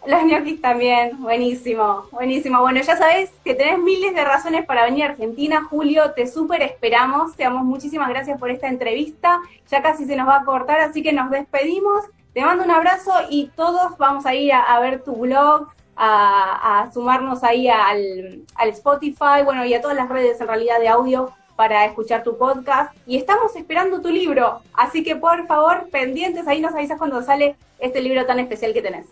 [0.07, 2.61] los ñoquis también, buenísimo, buenísimo.
[2.61, 6.61] Bueno, ya sabes que tenés miles de razones para venir a Argentina, Julio, te súper
[6.61, 9.39] esperamos, te damos muchísimas gracias por esta entrevista,
[9.69, 13.11] ya casi se nos va a cortar, así que nos despedimos, te mando un abrazo
[13.29, 19.43] y todos vamos a ir a ver tu blog, a, sumarnos ahí al, al, Spotify,
[19.43, 22.95] bueno, y a todas las redes en realidad de audio para escuchar tu podcast.
[23.05, 27.55] Y estamos esperando tu libro, así que por favor, pendientes, ahí nos avisas cuando sale
[27.79, 29.07] este libro tan especial que tenés.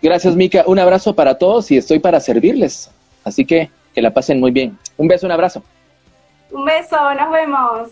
[0.00, 0.64] Gracias, Mica.
[0.66, 2.90] Un abrazo para todos y estoy para servirles.
[3.24, 4.78] Así que que la pasen muy bien.
[4.96, 5.62] Un beso, un abrazo.
[6.50, 7.88] Un beso, nos vemos.